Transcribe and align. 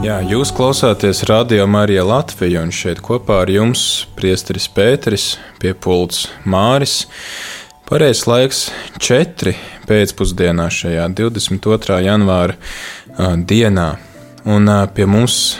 Jā, 0.00 0.14
jūs 0.24 0.48
klausāties 0.56 1.18
Radio 1.28 1.66
Marija 1.68 2.00
Latvija, 2.08 2.62
un 2.64 2.70
šeit 2.72 3.02
kopā 3.04 3.42
ar 3.42 3.50
jums 3.52 4.06
priesteris 4.16 4.64
Pēteris, 4.72 5.34
piepults 5.60 6.22
Māris. 6.48 7.02
Pareizais 7.84 8.24
laiks- 8.24 8.60
4 9.04 9.52
pēcpusdienā 9.84 10.70
šajā 10.72 11.04
22. 11.12 12.00
janvāra 12.06 12.56
uh, 12.56 13.36
dienā, 13.36 13.98
un 14.48 14.72
uh, 14.72 14.86
pie 14.88 15.04
mums 15.04 15.58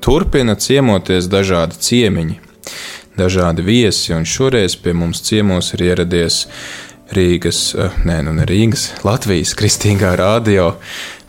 turpina 0.00 0.54
ciemoties 0.54 1.26
dažādi 1.26 1.82
ciemiņi, 1.82 2.38
dažādi 3.18 3.66
viesi, 3.66 4.14
un 4.14 4.22
šoreiz 4.22 4.78
pie 4.78 4.94
mums 4.94 5.18
ciemos 5.26 5.74
ir 5.74 5.82
ieradies 5.82 6.46
Rīgas, 7.10 7.74
uh, 7.74 7.90
nē, 8.06 8.22
nu 8.22 8.38
ne 8.38 8.46
Rīgas, 8.46 8.92
Latvijas 9.02 9.56
Kristīgā 9.58 10.14
radio 10.14 10.76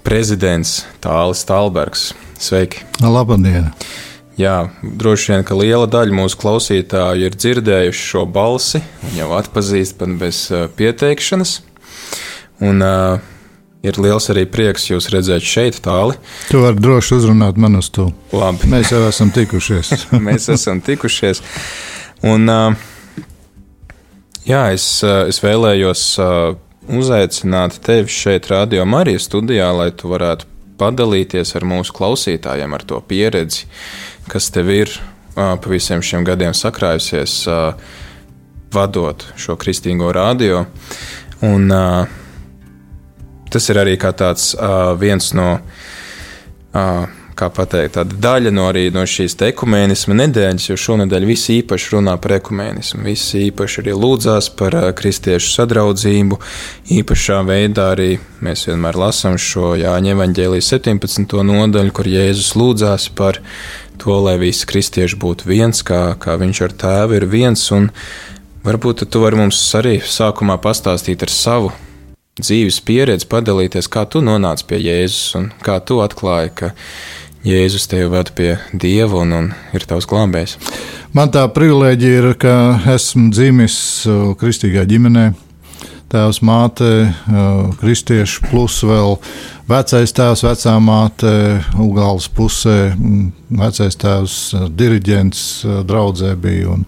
prezidents 0.04 0.84
Tālis 1.04 1.42
Talbergs. 1.48 2.12
Sveiki! 2.40 2.86
Labdien! 3.04 3.72
Jā, 4.40 4.70
droši 4.82 5.34
vien, 5.34 5.42
ka 5.44 5.56
liela 5.60 5.88
daļa 5.92 6.16
mūsu 6.16 6.38
klausītāju 6.40 7.26
ir 7.28 7.34
dzirdējuši 7.36 8.06
šo 8.14 8.22
balsi, 8.24 8.80
jau 9.18 9.34
atpazīst 9.36 9.98
pat 10.00 10.14
bez 10.22 10.46
uh, 10.54 10.70
pieteikšanas. 10.80 11.58
Un 12.64 12.80
uh, 12.86 13.20
ir 13.84 14.00
liels 14.00 14.30
arī 14.32 14.46
prieks 14.48 14.88
jūs 14.88 15.10
redzēt 15.12 15.44
šeit, 15.44 15.82
tāli. 15.84 16.16
Tu 16.48 16.64
vari 16.64 16.80
droši 16.80 17.18
uzrunāt 17.18 17.60
man 17.60 17.76
uz 17.82 17.92
to. 17.92 18.08
Labi. 18.32 18.72
Mēs 18.72 18.94
jau 18.96 19.04
esam 19.10 19.34
tikušies. 19.36 19.92
Mēs 20.30 20.48
esam 20.56 20.80
tikušies. 20.88 21.44
Un, 22.32 22.48
uh, 22.48 23.28
jā, 24.48 24.70
es, 24.72 24.88
es 25.04 25.44
vēlējos 25.44 26.08
uh, 26.24 26.56
uzaicināt 26.90 27.80
tevi 27.86 28.10
šeit, 28.12 28.50
Radio 28.50 28.86
Marijas 28.90 29.28
studijā, 29.30 29.70
lai 29.76 29.92
tu 29.96 30.10
varētu 30.12 30.48
padalīties 30.80 31.54
ar 31.60 31.66
mūsu 31.68 31.94
klausītājiem, 31.96 32.74
ar 32.74 32.86
to 32.88 33.02
pieredzi, 33.06 33.68
kas 34.32 34.50
tev 34.56 34.72
ir 34.74 34.94
pa 35.36 35.60
visiem 35.70 36.02
šiem 36.04 36.26
gadiem 36.28 36.56
sakrājusies, 36.58 37.44
vadot 38.74 39.26
šo 39.40 39.56
kristīgo 39.60 40.12
radio. 40.16 40.66
Un, 41.46 41.70
tas 43.50 43.70
ir 43.72 43.80
arī 43.82 43.96
tāds 44.00 44.52
viens 45.00 45.32
no 45.38 45.52
kā 47.40 47.50
pateikt, 47.54 47.96
tāda 47.96 48.18
daļa 48.26 48.52
no, 48.54 48.68
no 48.94 49.04
šīs 49.08 49.38
ekumēnisma 49.50 50.18
nedēļas, 50.20 50.68
jo 50.70 50.78
šonadēļ 50.84 51.28
visi 51.30 51.60
īpaši 51.62 51.94
runā 51.96 52.16
par 52.22 52.36
ekumēnismu. 52.40 53.04
Visi 53.08 53.46
īpaši 53.48 53.84
arī 53.84 53.96
lūdzās 53.98 54.52
par 54.60 54.78
kristiešu 55.00 55.54
sadraudzību. 55.56 56.40
Īpašā 57.00 57.42
veidā 57.48 57.92
arī 57.96 58.10
mēs 58.46 58.68
vienmēr 58.70 59.00
lasām 59.00 59.40
šo 59.40 59.74
Jāņa 59.80 60.16
evaņģēlijas 60.16 60.72
17. 60.76 61.38
nodaļu, 61.50 61.96
kur 61.96 62.10
Jēzus 62.12 62.56
lūdzās 62.60 63.10
par 63.16 63.42
to, 64.00 64.16
lai 64.24 64.38
visi 64.42 64.68
kristieši 64.70 65.20
būtu 65.20 65.50
viens, 65.50 65.84
kā, 65.86 66.16
kā 66.20 66.38
viņš 66.40 66.66
ar 66.68 66.80
tēvu 66.86 67.20
ir 67.20 67.28
viens. 67.32 67.66
Un 67.76 67.92
varbūt 68.66 69.08
tu 69.08 69.24
vari 69.24 69.40
mums 69.40 69.62
arī 69.80 70.00
sākumā 70.04 70.60
pastāstīt 70.64 71.24
ar 71.26 71.34
savu 71.34 71.72
dzīves 72.40 72.80
pieredzi, 72.88 73.28
padalīties, 73.30 73.90
kā 73.92 74.06
tu 74.10 74.22
nonāci 74.24 74.68
pie 74.70 74.80
Jēzus 74.80 75.36
un 75.40 75.50
kā 75.66 75.80
tu 75.84 76.00
atklāji, 76.04 76.54
ka 76.62 76.72
Jēzus 77.40 77.88
tevi 77.88 78.10
ved 78.12 78.34
pie 78.36 78.50
Dieva 78.76 79.22
un, 79.24 79.32
un 79.32 79.46
ir 79.72 79.86
tavs 79.88 80.08
glābējs. 80.10 80.58
Man 81.16 81.32
tā 81.32 81.46
privilēģija 81.56 82.18
ir, 82.20 82.28
ka 82.40 82.56
esmu 82.92 83.30
dzimis 83.32 83.78
kristīgā 84.42 84.84
ģimenē. 84.90 85.30
Tēvs, 86.10 86.40
māte, 86.42 86.90
kristieši, 87.80 88.42
plus 88.50 88.80
vēl 88.82 89.20
vecais 89.70 90.14
tēvs, 90.18 90.42
vecā 90.48 90.74
māte, 90.82 91.34
Ugāles 91.78 92.26
pusē, 92.34 92.96
vecais 93.54 94.00
tēvs, 94.02 94.38
diriģents, 94.74 95.44
draudzē 95.88 96.34
bija. 96.42 96.74
Un, 96.76 96.88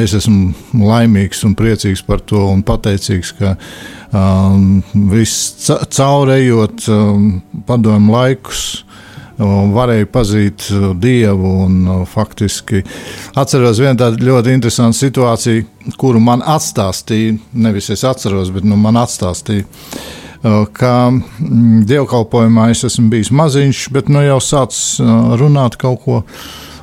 Es 0.00 0.10
esmu 0.16 0.50
laimīgs 0.74 1.44
un 1.46 1.52
priecīgs 1.54 2.00
par 2.02 2.18
to 2.26 2.40
un 2.50 2.64
pateicīgs, 2.66 3.30
ka 3.38 3.52
um, 4.12 4.80
viss 5.10 5.70
caurējot 5.96 6.86
um, 6.92 7.34
padomu 7.66 8.16
laikus. 8.16 8.84
Varēja 9.40 10.04
pazīt 10.12 10.66
dievu, 11.00 11.50
un 11.64 12.04
faktiski 12.04 12.82
atceros 13.40 13.78
vienu 13.80 13.96
tādu 14.02 14.26
ļoti 14.26 14.52
interesantu 14.52 14.98
situāciju, 14.98 15.64
kuru 15.96 16.20
man 16.20 16.44
atstāstīja. 16.44 17.38
Nevis 17.56 17.88
es 17.94 18.04
atceros, 18.04 18.52
bet 18.52 18.68
nu, 18.68 18.76
man 18.76 19.00
atstāstīja 19.00 19.64
ka 20.76 20.92
mm, 21.10 21.84
dievkalpojumā 21.88 22.70
es 22.72 22.84
esmu 22.88 23.10
bijis 23.12 23.30
maziņš, 23.34 23.84
bet 23.92 24.08
nu 24.12 24.22
jau 24.24 24.40
sācis 24.44 25.00
runāt 25.40 25.76
kaut 25.80 26.04
ko. 26.04 26.22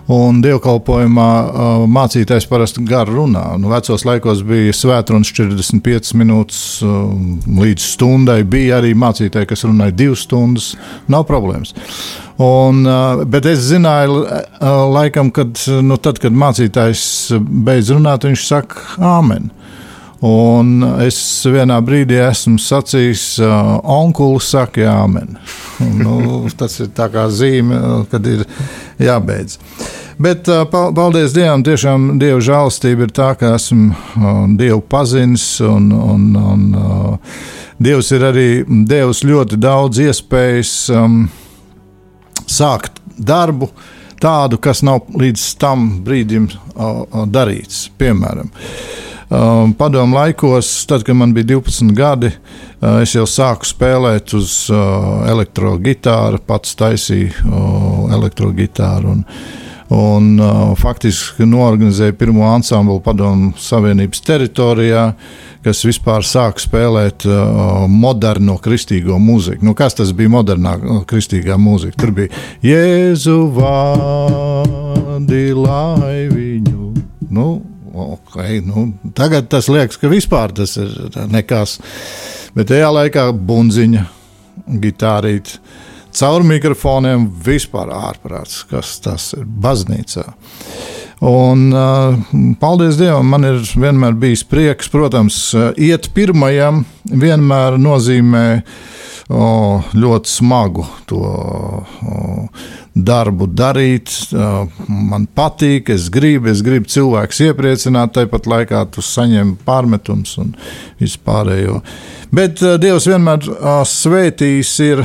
Un 0.08 0.38
dievkalpojumā 0.40 1.32
uh, 1.44 1.82
mācītājs 1.92 2.46
parasti 2.48 2.84
gar 2.88 3.10
runā. 3.12 3.44
Nu, 3.60 3.68
vecos 3.74 4.06
laikos 4.08 4.40
bija 4.48 4.72
svētrunas 4.72 5.34
45 5.36 6.14
minūtes 6.16 6.62
uh, 6.86 7.10
līdz 7.60 7.84
stundai. 7.84 8.38
Bija 8.48 8.80
arī 8.80 8.94
mācītāji, 8.96 9.50
kas 9.50 9.66
runāja 9.68 9.98
divas 10.00 10.24
stundas. 10.24 10.70
Nav 11.12 11.28
problēmas. 11.28 11.76
Un, 12.40 12.86
uh, 12.88 13.26
bet 13.28 13.50
es 13.52 13.66
zināju, 13.68 14.24
laikam, 14.94 15.34
kad, 15.36 15.60
nu, 15.84 16.00
tad, 16.00 16.22
kad 16.24 16.32
mācītājs 16.32 17.04
beidz 17.68 17.92
runāt, 17.92 18.30
viņš 18.30 18.48
saka, 18.48 18.88
Āmen. 19.04 19.52
Un 20.26 20.82
es 21.06 21.20
vienā 21.46 21.78
brīdī 21.86 22.18
esmu 22.26 22.58
sacījis, 22.62 23.26
uh, 23.46 23.76
onkulis 23.84 24.50
saka, 24.50 24.82
jā, 24.82 24.96
amen. 25.04 25.38
nu, 26.02 26.48
tas 26.58 26.80
ir 26.82 26.90
tā 26.98 27.06
kā 27.14 27.28
zīme, 27.30 27.78
kad 28.10 28.26
ir 28.26 28.42
jābeidz. 28.98 29.60
Bet 30.18 30.50
uh, 30.50 30.64
paldies 30.66 31.36
Dievam, 31.38 31.62
tiešām 31.62 32.16
Dieva 32.18 32.42
žēlastība 32.42 33.06
ir 33.06 33.14
tā, 33.14 33.30
ka 33.38 33.54
esmu 33.60 33.92
uh, 33.94 34.42
Dievu 34.58 34.82
pazinis 34.90 35.46
un, 35.62 35.92
un, 35.94 36.28
un 36.34 36.66
uh, 36.74 37.40
Dievs 37.78 38.10
ir 38.18 38.26
arī 38.26 38.50
devis 38.90 39.22
ļoti 39.22 39.62
daudz 39.62 40.02
iespējas 40.02 40.72
um, 40.98 41.28
sākt 42.50 42.98
darbu 43.22 43.70
tādu, 44.18 44.58
kas 44.58 44.82
nav 44.82 45.06
līdz 45.14 45.50
tam 45.62 45.92
brīdim 46.02 46.50
uh, 46.50 47.28
darīts. 47.30 47.92
Piemēram, 48.02 48.50
uh, 48.50 49.07
Um, 49.30 49.74
padomu 49.74 50.16
laikos, 50.16 50.86
tad, 50.88 51.04
kad 51.04 51.16
man 51.16 51.34
bija 51.34 51.44
12 51.46 51.92
gadi, 51.92 52.30
uh, 52.80 53.02
es 53.04 53.12
jau 53.12 53.26
sāku 53.28 53.68
spēlēt 53.68 54.32
uz 54.38 54.72
uh, 54.72 55.28
elektrogitāru, 55.28 56.40
pats 56.48 56.76
taisīju 56.80 57.34
uh, 57.44 58.08
elektrogitāru. 58.16 59.12
Un, 59.18 59.26
un 59.92 60.40
uh, 60.40 60.72
faktiski 60.80 61.44
norganizēja 61.44 62.16
pirmo 62.16 62.48
ansamblu 62.48 63.04
padomu 63.04 63.52
Savienības 63.60 64.24
teritorijā, 64.24 65.12
kas 65.68 65.84
vispār 65.84 66.24
sāka 66.24 66.64
spēlēt 66.64 67.28
uh, 67.28 67.84
moderno 67.92 68.56
kristīgo 68.64 69.20
mūziku. 69.20 69.60
Nu, 69.68 69.76
kas 69.76 70.00
tas 70.00 70.16
bija 70.16 70.32
modernā 70.40 70.80
uh, 70.80 71.04
kristīgā 71.04 71.60
mūzika? 71.60 72.00
Tur 72.00 72.16
bija 72.16 72.32
Jēzu 72.64 73.52
vārdi, 73.60 75.44
lai 75.68 76.32
viņu. 76.32 76.96
Nu, 77.28 77.77
okay, 77.98 78.62
nu, 78.66 78.90
tagad 79.18 79.50
tas 79.52 79.70
liekas, 79.72 80.00
ka 80.02 80.12
vispār 80.12 80.54
tas 80.56 80.78
ir 80.82 80.94
nekas. 81.32 81.78
Bet 82.58 82.72
tajā 82.72 82.90
laikā 82.94 83.30
bunziņa, 83.36 84.06
gitārīte, 84.82 85.60
caur 86.18 86.46
mikrofoniem 86.48 87.28
vispār 87.46 87.92
ārprāts, 87.94 88.64
kas 88.70 88.98
tas 89.04 89.32
ir 89.38 89.46
baznīcā. 89.46 90.26
Un, 91.28 91.72
paldies 92.62 92.98
Dievam, 93.00 93.26
man 93.34 93.46
ir 93.48 93.64
vienmēr 93.74 94.18
bijis 94.22 94.44
prieks. 94.46 94.90
Protams, 94.94 95.40
iet 95.74 96.12
pirmajam 96.14 96.84
vienmēr 97.10 97.80
nozīmē 97.82 98.44
o, 99.34 99.48
ļoti 99.98 100.30
smagu 100.30 100.86
to 101.10 101.24
o, 101.24 102.22
darbu 103.06 103.48
darīt. 103.52 104.12
Man 104.88 105.28
patīk, 105.36 105.92
es 105.94 106.08
gribu, 106.14 106.50
es 106.52 106.64
gribu 106.66 106.90
cilvēkus 106.92 107.42
iepriecināt, 107.50 108.16
tāpat 108.18 108.48
laikā 108.50 108.84
tu 108.94 109.04
saņem 109.06 109.56
pārmetums 109.68 110.38
un 110.42 110.54
vispārējo. 111.02 111.82
Bet 112.34 112.64
Dievs 112.82 113.08
vienmēr 113.10 113.46
svētījis 113.88 114.74
ir. 114.88 115.04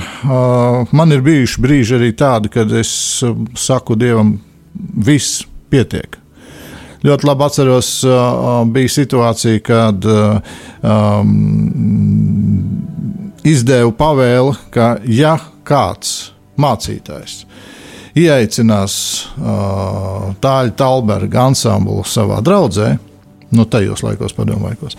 Man 0.92 1.14
ir 1.14 1.22
bijuši 1.26 1.62
brīži 1.62 1.98
arī 1.98 2.10
tādi, 2.18 2.52
kad 2.52 2.72
es 2.78 2.92
saku 3.58 3.98
Dievam, 3.98 4.36
viss 4.72 5.44
pietiek. 5.72 6.18
Ļoti 7.02 7.26
labi 7.26 7.42
atceros, 7.42 7.88
bija 8.70 8.90
situācija, 8.94 9.62
kad 9.66 10.04
um, 10.06 11.32
izdevu 13.42 13.90
pavēli, 13.98 14.54
ka 14.70 14.92
ja 15.10 15.34
kāds 15.66 16.30
mācītājs 16.62 17.40
ieaicinās 18.18 18.94
uh, 19.38 20.32
tāļu 20.42 20.74
Talberga 20.78 21.46
ansamblu 21.48 22.02
savā 22.08 22.40
draudzē, 22.44 22.96
nu 23.56 23.66
tajos 23.68 24.04
laikos, 24.04 24.34
padomu 24.36 24.68
laikos. 24.68 24.98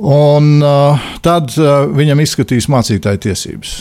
Un 0.00 0.60
uh, 0.64 1.10
tad 1.24 1.52
uh, 1.58 1.84
viņam 1.90 2.22
izskatīs 2.24 2.70
mācītāja 2.72 3.20
tiesības. 3.28 3.74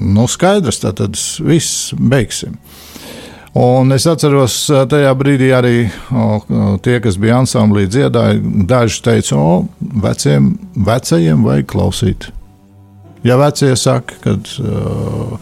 nu, 0.00 0.26
skaidrs, 0.28 0.80
tad 0.82 1.18
viss 1.40 1.94
beigsim. 1.98 2.58
Un 3.54 3.94
es 3.94 4.02
atceros, 4.10 4.56
tajā 4.90 5.12
brīdī 5.14 5.52
arī 5.54 5.84
o, 6.10 6.40
tie, 6.82 6.96
kas 6.98 7.14
bija 7.22 7.36
ansamblī, 7.38 7.84
dziedāja. 7.86 8.40
Daži 8.66 8.98
teica, 9.06 9.36
o, 9.38 9.52
veciem, 10.02 10.56
vecajiem 10.74 11.44
vajag 11.46 11.68
klausīt. 11.70 12.26
Ja 13.24 13.38
vecie 13.38 13.70
saka, 13.78 14.18
ka 14.24 14.34
uh, 14.34 15.38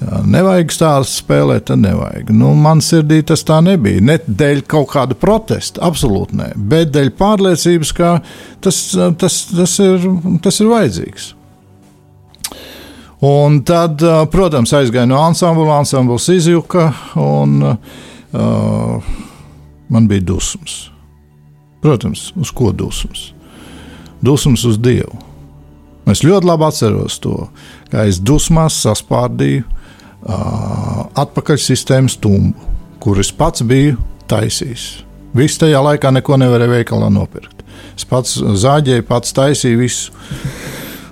nevajag 0.00 0.72
stāstu 0.72 1.20
spēlēt, 1.20 1.66
tad 1.68 1.82
nevajag. 1.82 2.30
Nu, 2.32 2.54
man 2.56 2.80
sirdī 2.84 3.20
tas 3.26 3.42
tā 3.46 3.58
nebija. 3.64 4.00
Ne 4.04 4.16
dēļ 4.24 4.62
kaut 4.70 4.88
kāda 4.94 5.16
protesta, 5.18 5.82
absolūti 5.84 6.38
nē, 6.40 6.48
bet 6.56 6.92
dēļ 6.94 7.10
pārliecības, 7.18 7.92
ka 7.96 8.14
tas, 8.64 8.80
tas, 9.20 9.40
tas, 9.52 9.76
ir, 9.84 10.06
tas 10.44 10.60
ir 10.62 10.70
vajadzīgs. 10.72 11.30
Un 13.28 13.58
tad, 13.68 14.00
protams, 14.32 14.72
aizgāja 14.78 15.08
no 15.08 15.18
ansambla, 15.20 15.82
ansambls 15.82 16.30
izjuka, 16.32 16.86
un 17.20 17.58
uh, 17.66 19.10
man 19.92 20.06
bija 20.08 20.24
dusmas. 20.32 20.86
Protams, 21.84 22.30
uz 22.40 22.52
ko 22.56 22.72
dusmas? 22.72 23.34
Dusmas 24.24 24.64
uz 24.68 24.80
Dievu. 24.80 25.20
Es 26.08 26.24
ļoti 26.24 26.48
labi 26.48 26.64
atceros 26.66 27.18
to, 27.20 27.36
kā 27.92 28.06
es 28.08 28.18
dusmās 28.24 28.80
saspārdīju 28.80 29.66
uh, 29.66 29.76
atpakaļsistēmas 30.28 32.18
tumbu, 32.20 32.54
kurus 33.00 33.32
pats 33.32 33.64
biju 33.66 33.96
taisījis. 34.30 34.88
Viss 35.36 35.60
tajā 35.60 35.80
laikā 35.84 36.10
neko 36.14 36.36
nevarēja 36.40 36.74
veikalā 36.80 37.10
nopirkt. 37.12 37.62
Es 37.96 38.06
pats 38.08 38.36
zāģēju, 38.40 39.06
pats 39.08 39.34
taisīju 39.36 39.78
visu. 39.80 40.12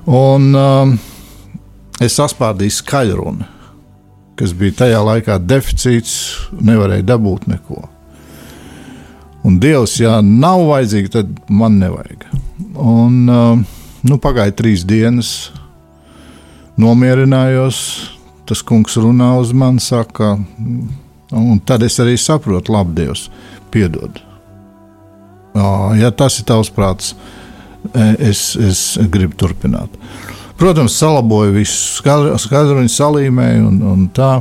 Un, 0.09 0.51
uh, 0.57 0.91
es 2.03 2.17
saspārdīju 2.19 2.75
skaļrunu, 2.79 3.47
kas 4.39 4.55
bija 4.57 4.79
tajā 4.85 5.01
laikā 5.05 5.39
deficīts, 5.45 6.15
nevarēja 6.65 7.07
dabūt 7.13 7.49
neko. 7.51 7.83
Un 9.47 9.59
Dievs, 9.63 9.99
ja 10.03 10.19
nav 10.25 10.65
vajadzīgi, 10.69 11.13
tad 11.15 11.35
man 11.49 11.79
nevajag. 11.81 12.27
Un, 12.75 13.19
uh, 13.31 13.61
nu, 14.09 14.19
pagāja 14.23 14.57
trīs 14.59 14.85
dienas, 14.89 15.51
nomierinājos. 16.79 18.18
Tas 18.49 18.63
kungs 18.65 18.97
runā 18.97 19.35
uz 19.43 19.53
mani, 19.53 19.81
saka, 19.85 20.37
un 21.37 21.61
tad 21.69 21.85
es 21.85 21.99
arī 22.01 22.17
saprotu, 22.17 22.73
labi, 22.73 22.95
Dievs, 23.03 23.27
piedod. 23.73 24.23
Ja 25.99 26.11
tas 26.17 26.39
ir 26.41 26.47
tavs 26.49 26.71
prāts, 26.73 27.13
e, 27.93 28.07
es, 28.31 28.55
es 28.57 28.83
gribu 29.13 29.37
turpināt. 29.37 29.93
Protams, 30.59 30.97
salaboju 30.99 31.53
visu, 31.55 32.01
skaidrojumu 32.01 32.91
salīmēju 32.91 33.69
un, 33.69 33.83
un 33.93 34.09
tā. 34.15 34.39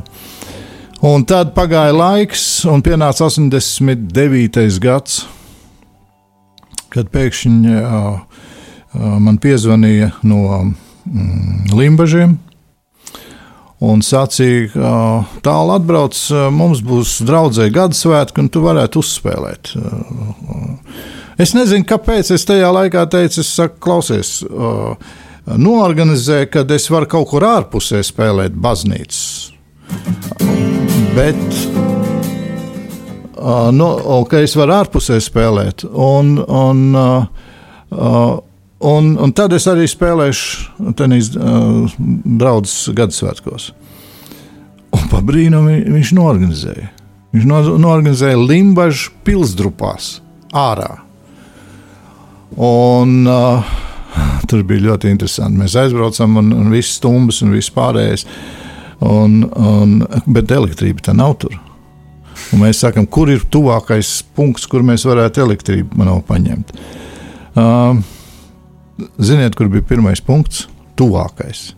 Un 1.05 1.27
tad 1.29 1.51
pagāja 1.53 1.93
laiks, 1.93 2.45
un 2.65 2.81
pienāca 2.81 3.27
89. 3.27 4.79
gads, 4.81 5.19
kad 6.89 7.11
pēkšņi 7.13 7.75
uh, 7.77 8.41
man 9.21 9.37
piezvanīja 9.41 10.09
no 10.25 10.41
mm, 10.63 11.69
Limbaģiem. 11.77 12.37
Un 13.77 14.01
sacīja, 14.01 14.71
tālu 15.45 15.73
atbrauc, 15.75 16.17
mums 16.49 16.79
būs 16.81 17.19
draudzēji 17.27 17.75
gada 17.75 17.93
svētki, 17.93 18.41
un 18.41 18.49
tu 18.49 18.63
varētu 18.63 19.03
uzspēlēt. 19.03 19.75
Es 21.37 21.53
nezinu, 21.53 21.85
kāpēc 21.85 22.31
es 22.33 22.47
tajā 22.49 22.71
laikā 22.73 23.03
teicu, 23.13 23.43
es 23.43 23.51
saku, 23.53 23.77
klausies, 23.85 24.31
noorganizē, 25.45 26.47
kad 26.49 26.73
es 26.73 26.89
varu 26.89 27.11
kaut 27.11 27.29
kur 27.29 27.45
ārpusē 27.45 28.01
spēlēt 28.01 28.57
baznīcas. 28.57 29.21
Bet 31.13 31.37
no, 33.77 33.91
ka 34.29 34.41
es 34.41 34.57
varu 34.57 34.73
ārpusē 34.79 35.21
spēlēt. 35.21 35.85
Un, 35.85 36.37
un, 36.41 36.81
un, 38.79 39.15
un 39.17 39.33
tad 39.35 39.55
es 39.57 39.67
arī 39.69 39.87
spēlēšu 39.89 40.93
tenis 40.97 41.31
uh, 41.35 41.87
draudzes 41.97 42.91
Gadasvētkos. 42.97 43.71
Un 44.97 45.09
pa 45.11 45.21
brīnumu 45.25 45.81
viņš 45.95 46.13
norganizēja. 46.17 46.91
Viņš 47.35 47.49
no, 47.49 47.59
norganizēja 47.81 48.39
Limbaģu 48.39 49.11
pilsdrupās 49.27 50.17
ārā. 50.55 50.93
Un, 52.57 53.19
uh, 53.27 53.75
tur 54.49 54.63
bija 54.65 54.87
ļoti 54.91 55.11
interesanti. 55.11 55.59
Mēs 55.59 55.75
aizbraucam, 55.77 56.39
un, 56.41 56.53
un 56.55 56.71
viss 56.73 56.97
stumbrs 56.97 57.43
un 57.45 57.53
viss 57.57 57.73
pārējais. 57.73 58.25
Un, 59.05 59.43
un, 59.53 59.97
bet 60.25 60.51
elektrība 60.53 61.03
tā 61.05 61.13
nav 61.13 61.35
tur. 61.43 61.53
Un 62.53 62.63
mēs 62.63 62.79
sakām, 62.81 63.05
kur 63.09 63.29
ir 63.29 63.43
tuvākais 63.51 64.21
punkts, 64.37 64.65
kur 64.69 64.85
mēs 64.85 65.05
varētu 65.05 65.43
elektrību 65.43 66.21
paņemt. 66.27 66.73
Uh, 67.57 67.99
ziniet, 69.19 69.55
kur 69.57 69.69
bija 69.71 69.85
pirmais 69.87 70.21
punkts? 70.23 70.65
Tuvākais. 70.97 71.71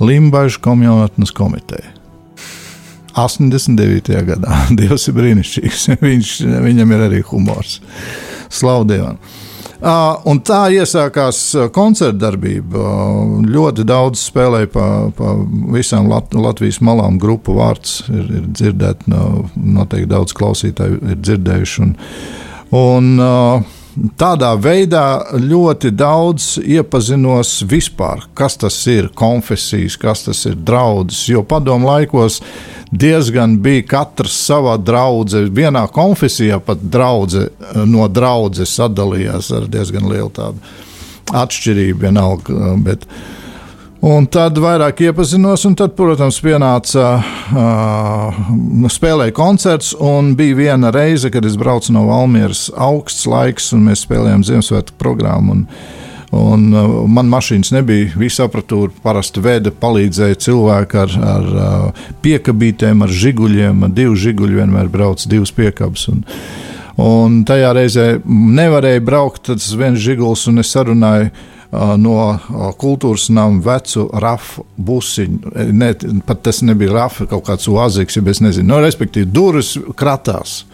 Limbaģa 0.00 0.60
komunitnes 0.64 1.32
komiteja. 1.36 1.96
89. 3.14 4.24
gadā. 4.26 4.64
Dievs 4.78 5.08
ir 5.10 5.16
brīnišķīgs. 5.18 5.86
Viņš, 6.06 6.34
viņam 6.64 6.96
ir 6.96 7.06
arī 7.10 7.22
humors. 7.30 7.78
Slavu 8.50 8.88
Dievam! 8.90 9.20
Un 9.80 10.42
tā 10.44 10.66
iesākās 10.76 11.38
koncerta 11.72 12.26
darbība. 12.26 12.82
Ļoti 13.48 13.86
daudz 13.88 14.20
spēlēja 14.28 14.68
pa, 14.74 14.86
pa 15.16 15.32
visām 15.72 16.10
Lat 16.10 16.34
Latvijas 16.36 16.82
malām. 16.84 17.16
Grupu 17.20 17.56
vārds 17.56 18.02
ir, 18.12 18.26
ir 18.28 18.50
dzirdēts, 18.50 19.08
noteikti 19.08 20.10
daudz 20.10 20.36
klausītāju 20.36 21.00
ir 21.00 21.16
dzirdējuši. 21.24 21.80
Un, 21.86 21.94
un, 22.76 23.08
Tādā 23.90 24.52
veidā 24.54 25.34
ļoti 25.34 25.90
daudz 25.98 26.60
iepazinos 26.62 27.56
vispār, 27.66 28.22
kas 28.38 28.54
tas 28.60 28.76
ir 28.86 29.08
konfesijas, 29.18 29.96
kas 29.98 30.22
tas 30.28 30.44
ir 30.46 30.54
draudzes. 30.54 31.24
Jo 31.32 31.42
padomu 31.42 31.88
laikos 31.88 32.38
diezgan 32.90 33.58
bija 33.62 33.82
katrs 33.90 34.36
savā 34.46 34.76
draudzē. 34.78 35.42
Vienā 35.50 35.88
konfesijā 35.90 36.60
pat 36.62 36.82
draudze, 36.82 37.48
no 37.86 38.06
draudzes 38.08 38.76
sadalījās 38.78 39.50
ar 39.58 39.66
diezgan 39.70 40.06
lielu 40.10 40.30
tādu 40.38 40.62
atšķirību 41.42 42.04
vienalga. 42.06 42.72
Bet, 42.86 43.06
Un 44.00 44.24
tad 44.32 44.56
vairāk 44.56 45.02
iepazinos, 45.04 45.66
un 45.68 45.74
tad, 45.76 45.92
protams, 45.92 46.38
pienāca 46.40 47.08
uh, 47.20 48.38
spēlēja 48.88 49.34
koncerts. 49.36 49.90
Bija 50.38 50.56
viena 50.56 50.88
reize, 50.94 51.28
kad 51.28 51.44
es 51.44 51.58
braucu 51.60 51.92
no 51.92 52.06
Valmieras, 52.08 52.70
augsts 52.80 53.26
laiks, 53.28 53.68
un 53.76 53.84
mēs 53.90 54.06
spēlējām 54.06 54.46
Ziemassvētku 54.48 54.96
programmu. 54.96 55.52
Un, 55.52 55.66
un, 56.32 56.64
uh, 56.72 56.96
man 57.12 57.28
mašīnas 57.28 57.74
nebija, 57.76 58.14
visa 58.16 58.48
apatūra 58.48 58.88
parasti 59.04 59.44
veda, 59.44 59.68
palīdzēja 59.68 60.40
cilvēki 60.48 61.00
ar, 61.04 61.20
ar 61.34 61.52
uh, 61.52 62.10
piekabītēm, 62.24 63.04
ar 63.04 63.16
žiguļiem. 63.26 63.84
Ar 63.84 63.96
divu 64.00 64.16
žiguļu 64.16 64.62
vienmēr 64.62 64.88
brauc 64.88 65.28
divas 65.28 65.52
piekabas. 65.52 66.08
Un, 66.08 66.24
un 67.04 67.40
tajā 67.44 67.76
reizē 67.76 68.10
nevarēja 68.24 69.04
braukt, 69.04 69.50
tas 69.52 69.74
viens 69.76 70.00
žiguls, 70.00 70.48
un 70.48 70.64
es 70.64 70.72
sarunāju 70.72 71.34
no 71.70 72.72
kultūras 72.80 73.28
nama 73.30 73.60
vecu 73.62 74.08
rafu 74.22 74.64
busiņu. 74.76 75.52
Ne, 75.72 75.92
pat 76.26 76.42
tas 76.46 76.62
nebija 76.66 76.94
rafa, 76.96 77.28
kaut 77.30 77.46
kāds 77.46 77.68
oaziks, 77.70 78.18
ja 78.18 78.24
es 78.26 78.42
nezinu. 78.42 78.72
No, 78.72 78.80
respektīvi, 78.82 79.30
durvis 79.30 79.76
kratās 79.98 80.64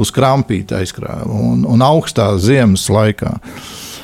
uz 0.00 0.10
krampīta 0.14 0.80
aizkrāja 0.80 1.28
un, 1.28 1.62
un 1.68 1.84
augstā 1.84 2.32
ziemas 2.42 2.88
laikā. 2.90 3.36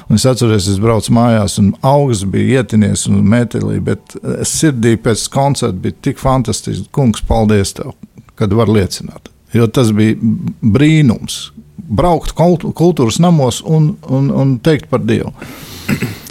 Un 0.06 0.20
es 0.20 0.26
atceros, 0.28 0.68
es 0.70 0.78
braucu 0.78 1.10
mājās, 1.16 1.56
un 1.58 1.72
augsts 1.82 2.28
bija 2.30 2.60
ietinies 2.60 3.08
un 3.10 3.24
metālī, 3.26 3.80
bet 3.82 4.14
sirdī 4.46 4.94
pēc 5.02 5.24
koncerta 5.34 5.74
bija 5.82 5.96
tik 6.10 6.22
fantastiski. 6.22 6.86
Kungs, 6.94 7.24
paldies 7.26 7.74
tev, 7.74 7.96
kad 8.38 8.54
var 8.54 8.70
liecināt. 8.70 9.32
Jo 9.56 9.66
tas 9.66 9.90
bija 9.96 10.14
brīnums. 10.62 11.48
Braukt 11.86 12.34
kultūras 12.36 13.18
namos 13.22 13.60
un, 13.66 13.96
un, 14.10 14.30
un 14.30 14.54
teikt 14.62 14.86
par 14.90 15.02
Dievu. 15.06 15.34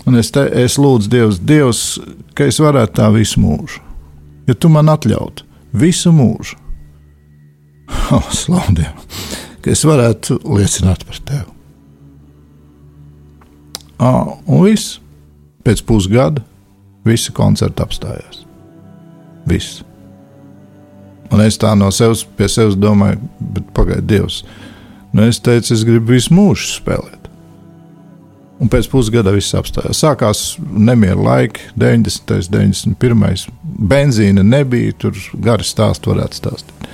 Un 0.06 0.20
es, 0.20 0.30
te, 0.34 0.44
es 0.62 0.78
lūdzu 0.82 1.10
Dievs, 1.10 1.40
Dievs, 1.42 1.82
ka 2.38 2.46
es 2.50 2.60
varētu 2.62 3.00
tā 3.00 3.10
visu 3.14 3.42
mūžu. 3.42 3.82
Ja 4.46 4.54
tu 4.54 4.70
man 4.70 4.92
atļautu 4.94 5.46
visu 5.76 6.12
mūžu, 6.14 6.60
oh, 8.14 8.30
slavu 8.32 8.78
Dievu, 8.78 9.08
ka 9.66 9.74
es 9.74 9.82
varētu 9.88 10.40
liecināt 10.46 11.06
par 11.08 11.22
tevi. 11.26 11.50
Ah, 14.00 14.36
un 14.46 14.66
viss. 14.66 15.00
Pēc 15.66 15.82
pusgada 15.88 16.44
visi 17.08 17.32
koncerti 17.34 17.82
apstājās. 17.82 18.44
Viss. 19.50 19.82
Un 21.34 21.42
es 21.42 21.58
tā 21.58 21.72
no 21.78 21.88
sevis 21.96 22.22
pie 22.38 22.50
sevis 22.52 22.78
domāju, 22.78 23.18
bet 23.56 23.72
pagaidiet, 23.74 24.06
Dievs. 24.10 24.44
Nu, 25.16 25.24
es 25.26 25.40
teicu, 25.42 25.74
es 25.74 25.86
gribu 25.88 26.14
visu 26.14 26.36
mūžu 26.36 26.68
spēlēt. 26.76 27.25
Un 28.66 28.72
pēc 28.74 28.88
pusgada 28.90 29.30
viss 29.30 29.54
apstājās. 29.54 30.00
Sākās 30.02 30.40
nemieru 30.58 31.22
laiki, 31.28 31.68
90. 31.78 32.32
un 32.34 32.96
91. 32.98 33.44
Benzīna 33.62 34.42
nebija, 34.42 34.96
tur 35.04 35.20
gari 35.46 35.68
stāsti 35.68 36.10
varētu 36.10 36.40
stāstīt. 36.40 36.88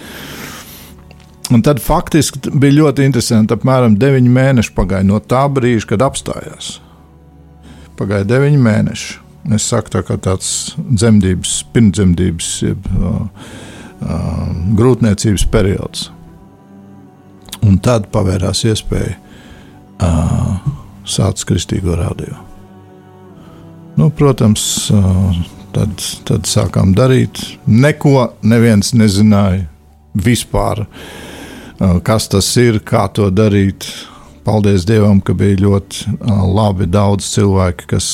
Un 1.56 1.64
tad 1.64 1.80
faktiski 1.84 2.52
bija 2.52 2.82
ļoti 2.82 3.08
interesanti. 3.08 3.56
Apmēram 3.56 3.96
9 4.00 4.28
mēneši 4.36 4.74
pagāja 4.76 5.08
no 5.08 5.22
tā 5.24 5.46
brīža, 5.52 5.94
kad 5.94 6.04
apstājās. 6.10 6.74
Pagāja 8.00 8.28
9 8.28 8.60
mēneši. 8.68 9.16
Es 9.56 9.70
saku, 9.72 9.96
tā 9.96 10.04
kā 10.06 10.20
tāds 10.20 10.76
dzemdības, 10.78 11.56
pirmsdzemdības, 11.72 12.52
jeb 12.68 12.92
uh, 13.00 13.24
uh, 14.04 14.44
grūtniecības 14.76 15.48
periods. 15.56 16.10
Un 17.64 17.80
tad 17.80 18.12
pavērās 18.12 18.66
iespēja 18.68 19.16
uh, 19.16 20.81
sākt 21.12 21.46
kristīgo 21.50 21.98
radio. 22.00 22.38
Nu, 24.00 24.10
protams, 24.10 24.64
uh, 24.96 25.42
tad, 25.76 26.00
tad 26.28 26.48
sākām 26.50 26.96
darīt. 26.98 27.42
Neko 27.68 28.32
neviens 28.48 28.94
nezināja 28.96 29.68
vispār. 30.16 30.86
Uh, 30.86 32.00
kas 32.04 32.30
tas 32.32 32.48
ir, 32.62 32.80
kā 32.86 33.08
to 33.14 33.30
darīt. 33.34 33.88
Paldies 34.42 34.88
Dievam, 34.90 35.20
ka 35.22 35.36
bija 35.38 35.60
ļoti 35.62 36.16
labi 36.50 36.88
daudz 36.90 37.28
cilvēki, 37.36 37.86
kas 37.92 38.08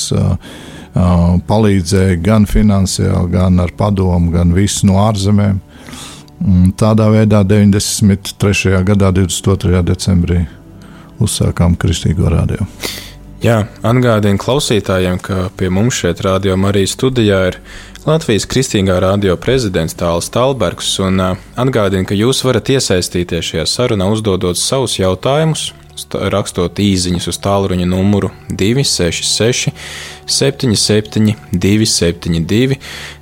palīdzēja 1.48 2.18
gan 2.20 2.44
finansiāli, 2.48 3.30
gan 3.32 3.60
ar 3.64 3.72
padomu, 3.78 4.32
gan 4.34 4.52
visu 4.52 4.90
no 4.90 4.98
ārzemēm. 5.06 5.62
Tādā 6.78 7.08
veidā 7.10 7.42
93. 7.48 8.82
gadā, 8.86 9.08
22. 9.14 9.80
decembrī, 9.88 10.44
uzsākām 11.22 11.76
Kristīgo 11.80 12.30
radio. 12.32 12.66
Jā, 13.38 13.60
atgādinu 13.86 14.40
klausītājiem, 14.42 15.20
ka 15.22 15.44
pie 15.54 15.68
mums 15.70 16.00
šeit, 16.00 16.24
Radio 16.26 16.56
Marijas 16.58 16.96
studijā, 16.96 17.36
ir 17.52 17.58
Latvijas 18.02 18.48
Kristīgā 18.50 18.96
radio 19.04 19.36
prezidents 19.38 19.94
Tāls 19.94 20.26
Talbergs, 20.34 20.96
un 21.04 21.22
atgādinu, 21.22 22.02
ka 22.08 22.18
jūs 22.18 22.42
varat 22.42 22.72
iesaistīties 22.74 23.52
šajā 23.52 23.66
sarunā, 23.70 24.08
uzdodot 24.10 24.58
savus 24.58 24.96
jautājumus, 24.98 25.68
rakstot 26.34 26.82
īsiņas 26.82 27.30
uz 27.30 27.38
tālruņa 27.46 27.86
numuru 27.86 28.32
266, 28.50 29.70
77, 30.26 31.36
272, 31.54 32.80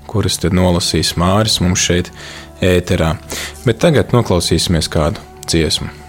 kuras 0.09 0.41
tad 0.41 0.57
nolasīs 0.57 1.13
Māris 1.21 1.61
mums 1.61 1.85
šeit 1.85 2.09
ēterā. 2.65 3.19
Bet 3.69 3.85
tagad 3.85 4.17
noklausīsimies 4.17 4.89
kādu 4.93 5.21
dziesmu. 5.45 6.06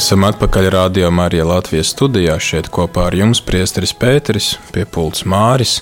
Esam 0.00 0.24
atpakaļ 0.24 0.66
rādījumā 0.72 1.26
arī 1.28 1.42
Latvijas 1.44 1.90
studijā. 1.92 2.38
Šeit 2.40 2.70
kopā 2.72 3.10
ar 3.10 3.14
jums 3.18 3.42
priesteris 3.44 3.90
Pēteris, 3.92 4.54
pie 4.72 4.86
pults 4.88 5.26
Māris. 5.28 5.74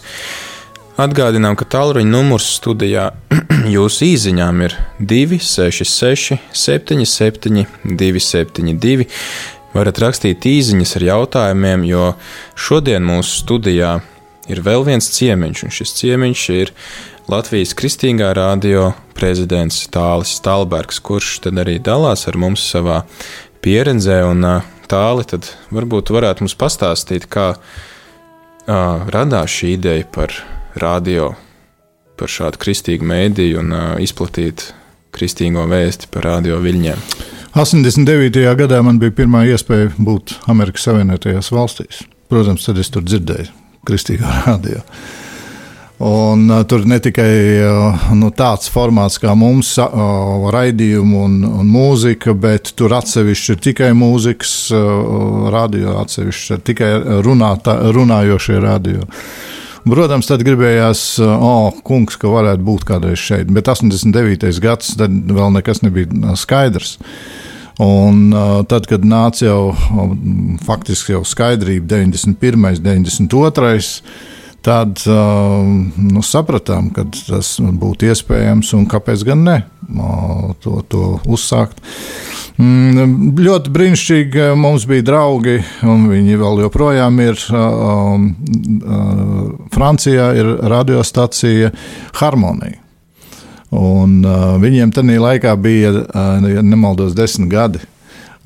Atgādinām, 0.98 1.54
ka 1.54 1.68
tālruņa 1.70 2.10
numurs 2.10 2.48
studijā 2.56 3.12
jūsu 3.76 4.08
īsiņām 4.08 4.64
ir 4.66 4.74
266, 4.98 6.40
77, 6.50 7.62
272. 7.86 9.06
Varat 9.76 10.02
rakstīt 10.02 10.50
īsiņas 10.50 10.96
ar 10.98 11.06
jautājumiem, 11.12 11.86
jo 11.86 12.10
šodien 12.58 13.06
mūsu 13.06 13.44
studijā 13.44 14.00
ir 14.50 14.66
vēl 14.66 14.82
viens 14.88 15.12
ciemiņš, 15.14 15.62
un 15.62 15.78
šis 15.78 15.94
ciemiņš 16.00 16.48
ir 16.58 16.74
Latvijas 17.30 17.76
Kristīgā 17.78 18.32
radio 18.34 18.94
prezidents 19.14 19.82
Tālis 19.92 20.32
Stalbergs, 20.40 20.98
kurš 21.04 21.36
tad 21.44 21.58
arī 21.62 21.76
dalās 21.78 22.26
ar 22.30 22.38
mums 22.40 22.66
savā 22.72 23.02
pieredzē 23.64 24.20
un 24.28 24.44
tāli, 24.88 25.26
tad 25.28 25.50
varbūt 25.74 26.12
varētu 26.14 26.44
mums 26.44 26.56
pastāstīt, 26.58 27.28
kā 27.30 27.50
uh, 27.54 29.06
radās 29.12 29.52
šī 29.58 29.74
ideja 29.76 30.06
par 30.14 30.34
radio, 30.78 31.32
par 32.18 32.32
šādu 32.32 32.60
kristīgu 32.62 33.08
mēdīju 33.08 33.62
un 33.62 33.74
uh, 33.74 33.88
izplatīt 34.02 34.70
kristīgo 35.14 35.66
vēsti 35.68 36.10
par 36.14 36.28
radio 36.32 36.60
viļņiem? 36.64 37.04
89. 37.58 38.44
gadā 38.58 38.82
man 38.84 39.00
bija 39.00 39.14
pirmā 39.22 39.42
iespēja 39.50 39.90
būt 39.98 40.36
Amerikas 40.52 40.84
Savienotajās 40.86 41.48
valstīs. 41.50 42.04
Protams, 42.28 42.66
tad 42.68 42.78
es 42.78 42.92
tur 42.92 43.06
dzirdēju 43.06 43.48
kristīgā 43.88 44.34
radio. 44.50 44.84
Un, 45.98 46.48
uh, 46.48 46.62
tur 46.62 46.84
ne 46.86 47.00
tikai 47.02 47.30
uh, 47.58 48.02
nu, 48.14 48.28
tāds 48.30 48.70
formāts 48.70 49.18
kā 49.18 49.32
mums, 49.34 49.72
uh, 49.82 50.44
raidījumi 50.54 51.16
un, 51.18 51.34
un 51.48 51.66
mūzika, 51.66 52.36
bet 52.38 52.70
tur 52.78 52.94
atsevišķi 53.00 53.50
ir 53.56 53.62
tikai 53.64 53.88
mūzikas 53.98 54.52
uh, 54.78 55.48
radio, 55.50 55.96
atsevišķi 56.04 56.54
ir 56.54 56.62
tikai 56.70 56.92
runātā, 57.26 57.74
runājošie 57.96 58.60
radio. 58.62 59.08
Protams, 59.88 60.28
tad 60.30 60.44
gribējās, 60.46 61.02
oh, 61.24 61.74
kungs, 61.82 62.18
ka 62.20 62.30
varētu 62.30 62.62
būt 62.62 62.86
kādreiz 62.86 63.18
šeit, 63.18 63.50
bet 63.50 63.70
89. 63.72 64.54
gads, 64.62 64.94
tad 65.00 65.10
vēl 65.10 65.54
nekas 65.58 65.82
nebija 65.82 66.38
skaidrs. 66.38 66.98
Un, 67.82 68.28
uh, 68.30 68.60
tad, 68.70 68.86
kad 68.90 69.02
nāca 69.06 69.48
jau 69.48 69.60
um, 69.74 70.58
faktiski 70.62 71.16
jau 71.16 71.24
skaidrība, 71.26 71.90
91. 71.90 72.70
un 72.70 72.82
92. 72.86 74.36
Tad 74.66 75.04
uh, 75.06 75.62
nu, 75.96 76.22
sapratām, 76.26 76.90
ka 76.94 77.04
tas 77.14 77.56
būtu 77.62 78.08
iespējams 78.10 78.72
un 78.74 78.88
kāpēc 78.90 79.22
gan 79.28 79.44
ne 79.46 79.58
to, 80.60 80.82
to 80.90 81.04
uzsākt. 81.30 81.78
Mm, 82.58 83.36
ļoti 83.38 83.70
brīnišķīgi 83.70 84.48
mums 84.58 84.84
bija 84.90 85.06
draugi, 85.06 85.60
un 85.86 86.08
viņi 86.10 86.40
vēl 86.40 86.64
joprojām 86.64 87.20
ir. 87.22 87.38
Um, 87.54 88.32
Francijā 89.74 90.32
ir 90.34 90.50
radiostacija 90.72 91.70
Harmonija. 92.18 92.82
Un, 93.68 94.18
uh, 94.24 94.56
viņiem 94.58 94.90
tajā 94.96 95.20
laikā 95.20 95.52
bija, 95.60 95.92
uh, 95.92 96.48
ja 96.48 96.64
nemaldos, 96.64 97.14
desmit 97.14 97.52
gadi. 97.52 97.84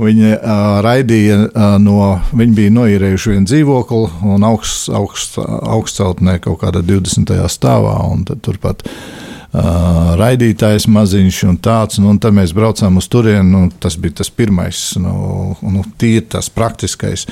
Viņi 0.03 0.31
uh, 0.35 0.81
raidīja 0.85 1.39
uh, 1.47 1.75
no, 1.83 1.97
viņi 2.35 2.57
bija 2.57 2.75
noīrējuši 2.75 3.35
vienu 3.35 3.49
dzīvokli 3.49 4.31
un 4.35 4.47
augsts, 4.47 4.89
augsts, 4.93 5.39
augstceltnē 5.39 6.39
kaut 6.43 6.61
kādā 6.65 6.83
20. 6.87 7.35
stāvā. 7.53 7.95
Turpat 8.43 8.83
uh, 8.87 10.15
raidītājs 10.19 10.89
maziņš 10.91 11.43
un 11.51 11.61
tāds, 11.63 12.01
nu, 12.03 12.11
un 12.15 12.19
tad 12.23 12.35
mēs 12.37 12.55
braucām 12.57 12.99
uz 12.99 13.09
turieni. 13.13 13.47
Nu, 13.53 13.63
tas 13.83 13.99
bija 14.01 14.23
tas 14.23 14.33
pirmais, 14.33 14.85
nu, 15.01 15.55
nu, 15.63 15.85
tīri 16.01 16.27
tas 16.35 16.51
praktiskais 16.53 17.29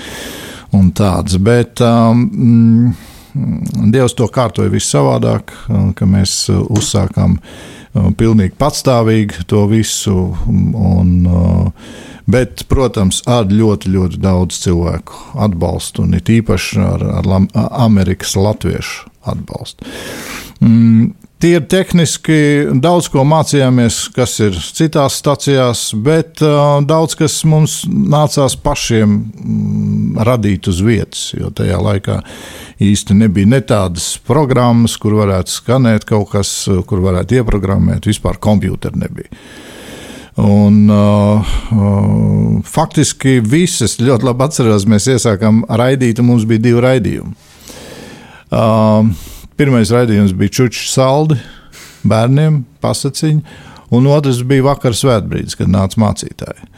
un 0.77 0.93
tāds. 0.95 1.41
Bet, 1.43 1.83
um, 1.83 2.95
Dievs 3.31 4.17
to 4.19 4.27
kārtoja 4.27 4.73
viss 4.73 4.91
savādāk, 4.91 5.53
ka 5.95 6.07
mēs 6.09 6.49
uzsākām 6.51 7.37
uh, 7.39 8.11
pilnīgi 8.19 8.57
patstāvīgi 8.59 9.45
to 9.51 9.65
visu. 9.71 10.17
Un, 10.51 11.13
bet, 12.33 12.67
protams, 12.71 13.23
ar 13.31 13.51
ļoti, 13.51 13.93
ļoti 13.95 14.21
daudz 14.23 14.61
cilvēku 14.65 15.39
atbalstu, 15.47 16.07
un 16.07 16.19
it 16.19 16.31
īpaši 16.33 16.83
ar, 16.85 17.07
ar 17.21 17.31
Amerikas 17.87 18.37
latviešu 18.39 19.11
atbalstu. 19.31 19.89
Mm, 20.61 21.13
Tie 21.41 21.55
ir 21.57 21.63
tehniski, 21.73 22.35
daudz 22.85 23.07
ko 23.09 23.23
mācījāmies, 23.25 24.11
kas 24.13 24.35
ir 24.45 24.59
citās 24.77 25.15
stacijās, 25.23 25.87
bet 25.97 26.43
uh, 26.45 26.83
daudz 26.85 27.17
kas 27.17 27.39
mums 27.49 27.79
nācās 27.89 28.59
pašiem 28.61 29.15
mm, 29.17 30.21
radīt 30.29 30.69
uz 30.69 30.83
vietas. 30.85 31.31
Jo 31.33 31.49
tajā 31.57 31.81
laikā 31.81 32.19
īsti 32.85 33.17
nebija 33.23 33.49
ne 33.55 33.63
tādas 33.65 34.11
programmas, 34.29 34.99
kur 35.01 35.17
varētu 35.23 35.57
skanēt 35.57 36.05
kaut 36.13 36.29
kas, 36.35 36.53
kur 36.85 37.01
varētu 37.09 37.41
ieprogrammēt. 37.41 38.11
Vispār 38.13 38.37
kompjūteri 38.37 39.01
nebija. 39.01 39.41
Un, 40.41 40.87
uh, 40.89 41.51
uh, 41.75 42.61
faktiski 42.65 43.41
visas 43.45 43.99
ļoti 44.01 44.29
labi 44.31 44.47
atceros, 44.47 44.87
mēs 44.89 45.11
iesākām 45.13 45.65
raidīt, 45.69 46.23
un 46.23 46.31
mums 46.31 46.47
bija 46.49 46.65
divi 46.65 46.85
raidījumi. 46.85 47.35
Uh, 48.51 49.11
Pirmais 49.61 49.91
raidījums 49.93 50.33
bija 50.33 50.55
Čučs 50.57 50.87
saldi 50.95 51.37
bērniem, 52.09 52.63
pasaciņi, 52.81 53.43
un 53.93 54.07
otrs 54.09 54.41
bija 54.49 54.65
vakar 54.71 54.97
svētbrīdis, 54.97 55.59
kad 55.59 55.69
nāca 55.69 56.01
mācītāji. 56.01 56.71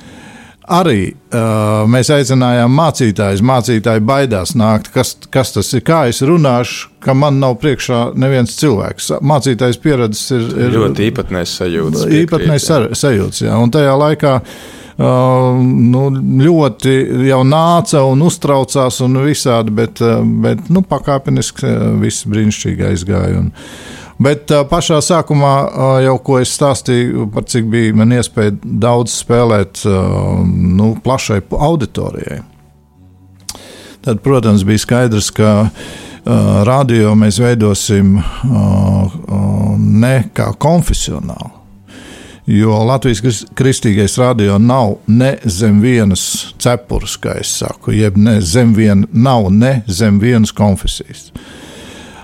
Arī 0.71 1.09
uh, 1.11 1.83
mēs 1.91 2.11
aicinājām 2.15 2.71
mācītājus. 2.79 3.43
Mācītāji 3.43 4.05
baidās 4.07 4.53
nākt. 4.59 4.93
Kas, 4.95 5.17
kas 5.35 5.51
tas 5.57 5.73
ir? 5.75 5.83
Kā 5.87 6.05
es 6.11 6.23
runāšu, 6.23 6.93
ka 7.03 7.17
man 7.19 7.41
nav 7.43 7.57
priekšā 7.63 8.13
neviens 8.15 8.55
cilvēks? 8.61 9.11
Mācītājs 9.27 9.81
pieredzes 9.83 10.31
ir, 10.37 10.45
ir 10.69 10.77
ļoti 10.77 11.09
īpatnējs 11.11 11.57
sajūta. 11.63 12.07
Īpatnējs 12.21 12.71
sajūta, 13.01 13.43
jā. 13.49 13.59
Un 13.59 13.75
tajā 13.75 13.97
laikā 14.05 14.37
uh, 14.39 14.55
nu, 15.03 16.05
ļoti 16.45 16.95
jau 17.27 17.41
nāca 17.49 18.05
un 18.07 18.23
uztraucās 18.27 19.01
un 19.03 19.19
visādi, 19.27 19.75
bet, 19.75 20.03
bet 20.45 20.71
nu, 20.71 20.85
pakāpeniski 20.87 21.75
viss 22.03 22.29
brīnišķīgi 22.31 22.87
aizgāja. 22.93 23.43
Un, 23.43 23.51
Bet 24.23 24.53
pašā 24.71 25.01
sākumā, 25.03 25.53
jau 26.05 26.17
ko 26.25 26.39
es 26.43 26.53
stāstīju, 26.57 27.29
par 27.35 27.47
cik 27.49 27.67
bija 27.73 27.95
man 27.97 28.13
iespēja 28.15 28.55
daudz 28.63 29.15
spēlēt 29.23 29.83
nu, 29.87 30.93
plašai 31.03 31.41
auditorijai. 31.51 32.43
Tad, 34.03 34.21
protams, 34.23 34.67
bija 34.67 34.83
skaidrs, 34.83 35.31
ka 35.35 35.71
radio 36.69 37.17
mēs 37.19 37.41
veidosim 37.43 38.15
ne 39.79 40.15
kā 40.35 40.53
konfesionāli 40.59 41.63
Jo 42.47 42.75
Latvijas 42.85 43.45
kristīgais 43.55 44.19
radio 44.19 44.59
nav 44.59 44.97
ne 45.07 45.37
zem 45.45 45.79
vienas 45.81 46.25
cepures, 46.59 47.15
kā 47.23 47.37
es 47.39 47.53
saku, 47.61 47.95
jeb 47.95 48.19
ne 48.19 48.41
zem 48.43 48.75
viena, 48.75 49.07
nav 49.13 49.47
ne 49.55 49.77
zem 49.87 50.19
vienas 50.19 50.51
konfesijas. 50.51 51.29
Uh, 51.31 51.62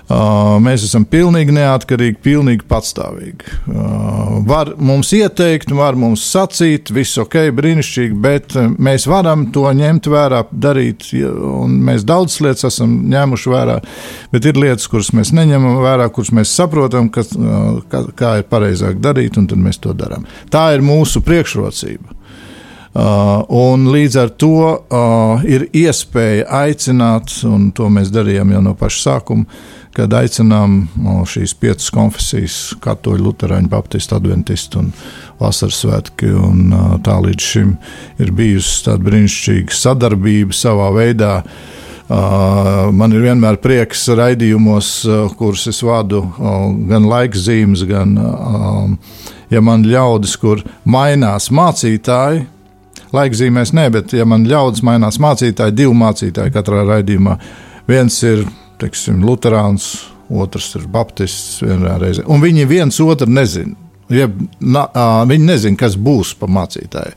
mēs 0.09 0.83
esam 0.87 1.03
pilnīgi 1.05 1.53
neatkarīgi, 1.53 2.17
pilnīgi 2.25 2.65
patstāvīgi. 2.69 3.53
Uh, 3.69 4.39
var 4.47 4.71
mums 4.81 5.11
ieteikt, 5.13 5.71
var 5.75 5.97
mums 5.99 6.23
sacīt, 6.25 6.89
viss 6.93 7.19
ok, 7.21 7.37
brīnišķīgi, 7.57 8.17
bet 8.21 8.57
uh, 8.57 8.71
mēs 8.81 9.05
varam 9.09 9.47
to 9.53 9.67
ņemt 9.69 10.09
vērā, 10.09 10.43
darīt, 10.51 11.11
mēs 11.13 12.05
daudz 12.09 12.39
lietas 12.41 12.71
esam 12.71 12.99
ņēmuši 13.11 13.53
vērā, 13.53 13.79
bet 14.33 14.49
ir 14.49 14.61
lietas, 14.61 14.89
kuras 14.89 15.13
mēs 15.13 15.33
neņemam 15.37 15.81
vērā, 15.85 16.09
kuras 16.13 16.33
mēs 16.33 16.53
saprotam, 16.57 17.11
ka, 17.13 17.25
kā, 17.91 18.05
kā 18.17 18.37
ir 18.41 18.47
pareizāk 18.49 19.01
darīt, 19.03 19.37
un 19.37 19.49
tad 19.51 19.61
mēs 19.61 19.81
to 19.83 19.93
darām. 19.97 20.25
Tā 20.49 20.71
ir 20.73 20.85
mūsu 20.85 21.21
priekšrocība. 21.25 22.17
Uh, 22.89 23.43
un 23.53 23.83
līdz 23.93 24.15
ar 24.17 24.31
to 24.41 24.55
uh, 24.73 25.43
ir 25.45 25.67
iespēja 25.77 26.47
aicināt, 26.65 27.35
un 27.45 27.67
to 27.77 27.85
mēs 27.93 28.09
darījām 28.09 28.49
jau 28.55 28.63
no 28.65 28.73
paša 28.73 29.03
sākuma, 29.03 29.45
kad 29.97 30.13
aicinām 30.13 30.83
šīs 31.29 31.55
piecas 31.59 31.89
konfesijas, 31.93 32.57
katoļu, 32.83 33.25
luterāņu, 33.29 33.71
baptistu, 33.71 34.17
adventistu 34.17 34.83
un 34.83 34.91
vasaras 35.39 35.81
svētki. 35.83 36.29
Un, 36.35 36.73
tā 37.05 37.17
līdz 37.23 37.49
šim 37.51 37.73
ir 38.21 38.33
bijusi 38.35 38.85
tāda 38.87 39.03
brīnišķīga 39.09 39.75
sadarbība 39.75 40.55
savā 40.55 40.91
veidā. 40.95 41.33
Man 42.09 43.13
ir 43.13 43.25
vienmēr 43.27 43.59
prieks 43.61 44.07
raidījumos, 44.17 44.93
kurus 45.37 45.67
es 45.69 45.83
vadu, 45.85 46.23
gan 46.89 47.05
laikzīmes, 47.09 47.83
gan, 47.89 48.15
ja 49.53 49.61
man 49.61 49.85
ļaudis, 49.85 50.37
kur 50.41 50.63
mainās 50.89 51.51
mācītāji, 51.53 52.47
Laikzīmēs 53.09 53.71
nē, 53.73 53.87
bet, 53.93 54.11
ja 54.13 54.25
man 54.29 54.43
ļaudis 54.45 54.83
mainās 54.85 55.17
mācītāji, 55.21 55.73
divi 55.73 55.95
mācītāji 55.97 56.53
katrā 56.53 56.83
raidījumā, 56.85 57.39
viens 57.89 58.19
ir 58.21 58.43
teiksim, 58.79 59.21
Lutāns, 59.25 59.91
otrs 60.29 60.73
ir 60.79 60.87
Baptists. 60.91 61.61
Un 61.63 62.43
viņi 62.43 62.67
viens 62.69 62.99
otru 63.03 63.29
nezina. 63.31 63.75
Jeb, 64.09 64.39
na, 64.59 64.87
viņi 65.29 65.45
nezina, 65.45 65.77
kas 65.77 65.97
būs 65.99 66.33
pa 66.39 66.49
mācītāju. 66.49 67.13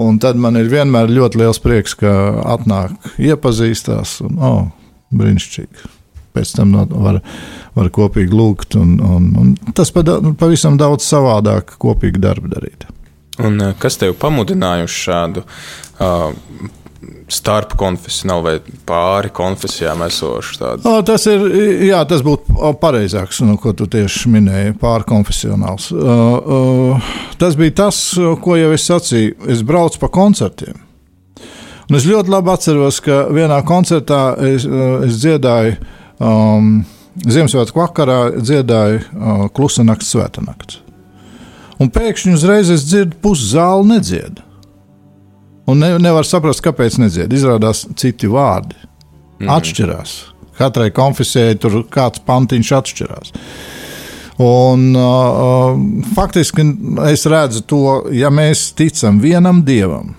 Un 0.00 0.18
tad 0.20 0.36
man 0.40 0.56
ir 0.56 0.68
vienmēr 0.70 1.12
ļoti 1.12 1.40
liels 1.40 1.60
prieks, 1.60 1.96
ka 1.98 2.12
atnāk, 2.54 2.92
iepazīstās. 3.20 4.18
Un, 4.26 4.36
oh, 4.44 4.60
brīnišķīgi. 5.16 5.90
Pēc 6.36 6.52
tam 6.54 6.76
var, 6.76 7.18
var 7.74 7.90
kopīgi 7.94 8.36
lūgt. 8.36 8.76
Un, 8.80 8.96
un, 9.02 9.28
un 9.40 9.74
tas 9.76 9.90
pavisam 9.94 10.78
daudz 10.80 11.08
savādāk 11.08 11.74
kopīgi 11.82 12.22
darbu 12.22 12.52
darīt. 12.52 12.86
Un 13.40 13.56
kas 13.80 13.96
tev 14.00 14.14
pamudināja 14.20 14.84
uz 14.84 14.94
šādu 14.94 15.42
uh, 15.46 16.30
starp 17.32 17.72
konfesionālu 17.80 18.44
vai 18.44 18.54
pāri 18.88 19.30
konfesijām 19.34 20.02
esošu 20.04 20.58
tādu? 20.60 20.84
O, 20.88 21.00
tas 21.06 21.24
ir, 21.30 21.46
jā, 21.88 22.02
tas 22.08 22.22
būtu 22.26 22.72
pareizāks, 22.82 23.40
nu, 23.46 23.56
ko 23.60 23.72
tu 23.76 23.88
tieši 23.90 24.32
minēji, 24.34 24.76
pārkonfesionāls. 24.82 25.90
Uh, 25.94 26.04
uh, 26.36 27.10
tas 27.40 27.56
bija 27.58 27.78
tas, 27.84 28.02
ko 28.44 28.58
jau 28.58 28.74
es 28.76 28.86
sacīju. 28.90 29.38
Es 29.52 29.64
braucu 29.66 30.02
pa 30.02 30.10
koncertiem. 30.12 30.76
Un 31.90 31.98
es 31.98 32.06
ļoti 32.06 32.30
labi 32.30 32.52
atceros, 32.52 33.00
ka 33.02 33.24
vienā 33.34 33.58
koncertā 33.66 34.22
es, 34.46 34.68
es 35.08 35.22
dziedāju. 35.24 35.78
Um, 36.20 36.74
Ziemassvētku 37.20 37.80
vakarā 37.80 38.20
dziedāju 38.38 39.00
uh, 39.00 39.40
klusa 39.56 39.82
nakts, 39.82 40.12
svēta 40.12 40.44
nakts. 40.44 40.78
Un 41.80 41.90
pēkšņi 41.90 42.36
uzreiz 42.36 42.70
es 42.70 42.84
dzirdu, 42.86 43.16
pusi 43.24 43.48
zāli 43.54 43.88
nedzied. 43.94 44.38
Un 45.70 45.82
ne, 45.82 45.94
nevar 46.02 46.26
saprast, 46.26 46.62
kāpēc 46.64 46.98
nedzied. 47.02 47.32
Izrādās 47.34 47.84
citi 48.00 48.30
vārdi. 48.30 48.76
Mm. 49.40 49.50
Atšķirās. 49.56 50.14
Katrai 50.60 50.90
konfesijai 50.92 51.56
tur 51.60 51.82
kāds 51.92 52.22
pantiņš 52.26 52.72
atšķirās. 52.80 53.34
Un, 54.40 54.86
uh, 54.96 55.76
faktiski 56.16 56.64
es 57.10 57.26
redzu 57.28 57.64
to, 57.68 57.82
ja 58.16 58.30
mēs 58.32 58.70
ticam 58.76 59.18
vienam 59.20 59.60
dievam, 59.66 60.14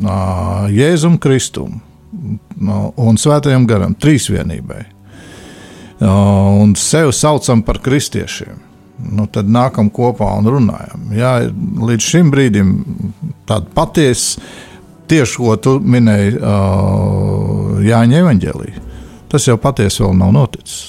uh, 0.00 0.68
Jēzum 0.72 1.18
Kristum 1.20 1.74
uh, 1.76 2.88
un 2.96 3.20
Svētajam 3.20 3.68
Garam, 3.68 3.96
trīsvienībai 3.96 4.86
un 6.00 6.74
sevi 6.76 7.12
saucam 7.12 7.62
par 7.62 7.80
kristiešiem. 7.82 8.66
Nu, 8.98 9.28
tad 9.30 9.46
nākam 9.50 9.90
kopā 9.94 10.32
un 10.38 10.48
runājam. 10.50 11.10
Jā, 11.14 11.32
līdz 11.86 12.02
šim 12.02 12.32
brīdim 12.34 12.72
tāda 13.46 13.70
patiesa, 13.74 14.42
tieši 15.08 15.40
ko 15.42 15.56
tu 15.62 15.78
minēji, 15.80 16.36
uh, 16.38 17.78
Jāņa 17.84 18.22
evanģēlī. 18.24 18.74
Tas 19.28 19.46
jau 19.48 19.58
patiesi 19.60 20.02
vēl 20.02 20.16
nav 20.18 20.34
noticis. 20.36 20.88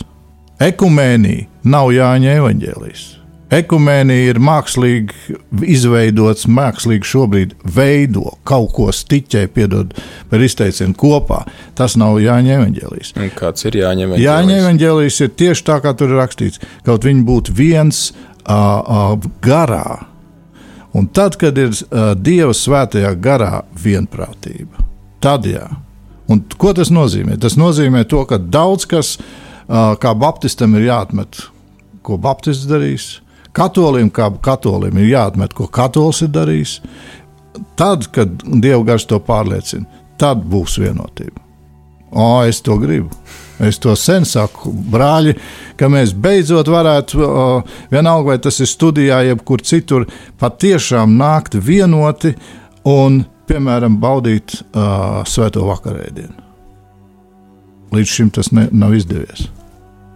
Ekumēnija 0.63 1.47
nav 1.69 1.93
Jāņa 1.95 2.36
evanģēlīs. 2.39 3.05
Ekumēnija 3.49 4.29
ir 4.29 4.38
mākslīgi 4.45 5.38
izveidots, 5.73 6.45
mākslīgi 6.53 7.08
šobrīd 7.10 7.55
veido 7.65 8.36
kaut 8.45 8.75
ko 8.75 8.89
stiķē, 8.93 9.47
piedod 9.55 9.95
par 10.29 10.43
izteicienu 10.45 10.93
kopā. 10.93 11.41
Tas 11.77 11.97
nav 11.97 12.19
Jāņa 12.21 12.60
evaņģēlijs. 12.60 13.15
Kāds 13.39 13.65
ir 13.65 13.79
Jāņa 13.82 14.05
evaņģēlijs? 14.05 14.27
Jāņa 14.27 14.60
evaņģēlijs 14.62 15.17
ir 15.25 15.34
tieši 15.41 15.65
tā, 15.71 15.79
kā 15.82 15.95
tur 15.97 16.13
ir 16.13 16.21
rakstīts. 16.21 16.62
Kaut 16.86 17.10
viņi 17.10 17.25
būtu 17.25 17.58
viens 17.58 18.03
uh, 18.12 18.53
uh, 18.53 19.29
garā. 19.41 20.05
Un 20.97 21.06
tad, 21.13 21.38
kad 21.38 21.58
ir 21.58 21.69
uh, 21.69 22.12
Dieva 22.17 22.56
svētajā 22.56 23.13
garā 23.21 23.63
vienprātība, 23.78 24.86
tad 25.21 25.45
jā. 25.45 25.67
Un 26.30 26.41
ko 26.62 26.73
tas 26.78 26.89
nozīmē? 26.93 27.38
Tas 27.41 27.58
nozīmē 27.58 28.06
to, 28.10 28.23
ka 28.30 28.38
daudz 28.41 28.88
kas, 28.89 29.15
uh, 29.19 29.95
kā 30.02 30.13
Baptistam, 30.17 30.73
ir 30.78 30.89
jāatmet, 30.89 31.43
ko 32.06 32.17
Baptists 32.21 32.69
darīs 32.69 33.19
Katolim, 33.52 34.12
kā 34.13 34.30
katolim, 34.45 34.97
ir 35.02 35.10
jāatmet, 35.10 35.56
ko 35.58 35.67
katolis 35.67 36.21
ir 36.25 36.34
darījis. 36.34 36.78
Tad, 37.80 38.06
kad 38.13 38.43
Dieva 38.45 38.84
gars 38.91 39.08
to 39.10 39.17
pārliecina, 39.25 39.88
tad 40.21 40.43
būs 40.52 40.78
vienotība. 40.82 41.41
O, 42.12 42.43
es 42.45 42.62
to 42.65 42.78
gribu. 42.82 43.10
Es 43.60 43.80
to 43.84 43.91
sen 44.00 44.24
saku, 44.28 44.72
brāļi, 44.72 45.34
ka 45.80 45.89
mēs 45.91 46.13
beidzot 46.15 46.69
varētu, 46.72 47.19
vienalga 47.91 48.32
vai 48.32 48.38
tas 48.39 48.60
ir 48.63 48.69
studijā, 48.72 49.19
jebkur 49.28 49.63
citur, 49.67 50.08
patiešām 50.39 51.17
nākt 51.19 51.60
vienoti 51.60 52.36
un, 52.88 53.26
piemēram, 53.50 54.00
baudīt 54.00 54.62
uh, 54.62 55.22
svēto 55.28 55.67
vakarēdienu. 55.67 56.48
Līdz 57.95 58.15
šim 58.15 58.30
tas 58.32 58.54
ne, 58.56 58.67
nav 58.72 58.95
izdevies. 58.95 59.50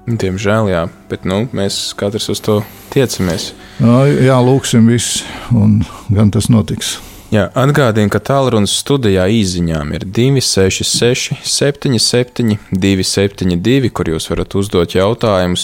Diemžēl, 0.04 0.68
jā, 0.68 0.84
bet 1.10 1.24
nu, 1.28 1.46
mēs 1.56 1.94
katrs 2.00 2.28
uz 2.32 2.42
to 2.44 2.60
tiecamies. 2.92 3.54
Jā, 3.80 4.36
lūksim 4.44 4.88
visus, 4.92 5.24
un 5.56 5.82
gan 6.12 6.32
tas 6.32 6.52
notiks. 6.52 6.98
Jā, 7.34 7.48
atgādini, 7.58 8.12
ka 8.14 8.20
tālrunis 8.22 8.76
studijā 8.78 9.24
īsiņām 9.34 9.96
ir 9.98 10.04
266, 10.06 11.40
77, 11.50 12.60
272, 12.70 13.90
kur 13.90 14.12
jūs 14.12 14.30
varat 14.30 14.54
uzdot 14.60 14.94
jautājumus 14.94 15.64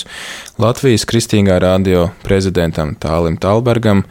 Latvijas 0.58 1.06
Kristīgā 1.06 1.60
radio 1.62 2.08
prezidentam 2.26 2.96
Tālim 2.98 3.38
Talbergam, 3.38 4.02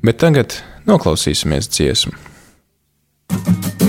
bet 0.00 0.22
tagad 0.24 0.62
noklausīsimies 0.88 1.68
dziesmu. 1.76 2.16
Jā, 3.36 3.87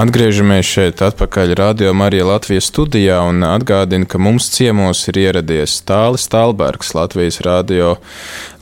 atgriežamies 0.00 0.64
šeit 0.64 1.00
atpakaļ 1.04 1.52
Radio 1.58 1.90
Marija 1.96 2.24
Latvijas 2.24 2.70
studijā 2.70 3.18
un 3.28 3.42
atgādinu, 3.44 4.06
ka 4.08 4.20
mums 4.22 4.46
ciemos 4.54 5.02
ir 5.10 5.18
ieradies 5.20 5.74
Tālis 5.88 6.24
Talbergs, 6.32 6.94
Latvijas 6.96 7.40
radio, 7.44 7.96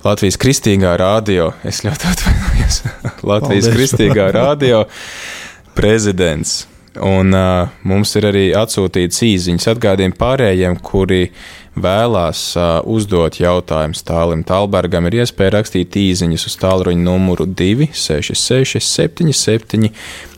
Latvijas 0.02 0.38
kristīgā 0.40 0.96
radio, 0.98 1.52
es 1.68 1.84
ļoti 1.86 2.10
atvainojos, 2.10 2.80
Latvijas 3.30 3.68
Paldies. 3.68 3.70
kristīgā 3.76 4.32
radio 4.34 4.82
prezidents. 5.78 6.64
Un 6.98 7.30
uh, 7.36 7.70
mums 7.86 8.16
ir 8.18 8.26
arī 8.32 8.44
atsūtīts 8.58 9.22
īsiņas 9.28 9.70
atgādījumi 9.76 10.18
pārējiem, 10.18 10.80
kuri 10.82 11.28
vēlās 11.82 12.40
uh, 12.58 12.78
uzdot 12.88 13.38
jautājumus 13.40 14.04
Tālim 14.06 14.44
Talbergam, 14.46 15.08
ir 15.08 15.20
iespēja 15.22 15.56
rakstīt 15.58 15.96
īsiņas 15.98 16.46
uz 16.50 16.56
tālruņa 16.62 17.04
numuru 17.04 17.46
266, 17.48 18.80
77, 18.84 19.92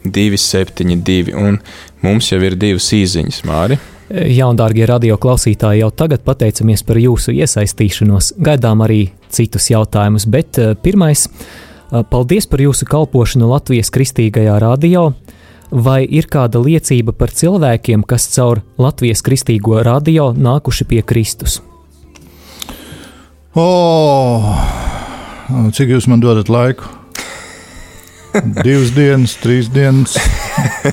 272. 0.04 1.34
Un 1.36 1.60
mums 2.04 2.30
jau 2.32 2.40
ir 2.44 2.58
divas 2.60 2.90
īsiņas, 2.96 3.40
Māri. 3.48 3.80
Jā, 4.10 4.48
un 4.50 4.58
dārgie 4.58 4.86
radio 4.90 5.14
klausītāji, 5.22 5.84
jau 5.84 5.90
tagad 5.94 6.24
pateicamies 6.26 6.82
par 6.86 6.98
jūsu 6.98 7.30
iesaistīšanos. 7.36 8.32
Gaidām 8.42 8.82
arī 8.82 9.04
citus 9.30 9.68
jautājumus, 9.70 10.26
bet 10.26 10.58
pirmais, 10.82 11.28
paldies 12.10 12.50
par 12.50 12.64
jūsu 12.64 12.88
kalpošanu 12.90 13.52
Latvijas 13.52 13.92
kristīgajā 13.94 14.58
radio 14.62 15.12
vai 15.70 16.04
ir 16.04 16.28
kāda 16.30 16.60
liecība 16.62 17.14
par 17.16 17.32
cilvēkiem, 17.34 18.04
kas 18.06 18.28
caur 18.34 18.62
Latvijas 18.80 19.22
kristīgo 19.26 19.80
radio 19.86 20.30
nākuši 20.36 20.86
pie 20.90 21.02
Kristus? 21.06 21.60
O, 23.58 23.66
cik 25.74 25.96
jūs 25.96 26.06
man 26.10 26.22
dodat 26.22 26.50
laiku? 26.52 26.86
Divas 28.62 28.92
dienas, 28.94 29.34
trīs 29.42 29.66
dienas, 29.74 30.14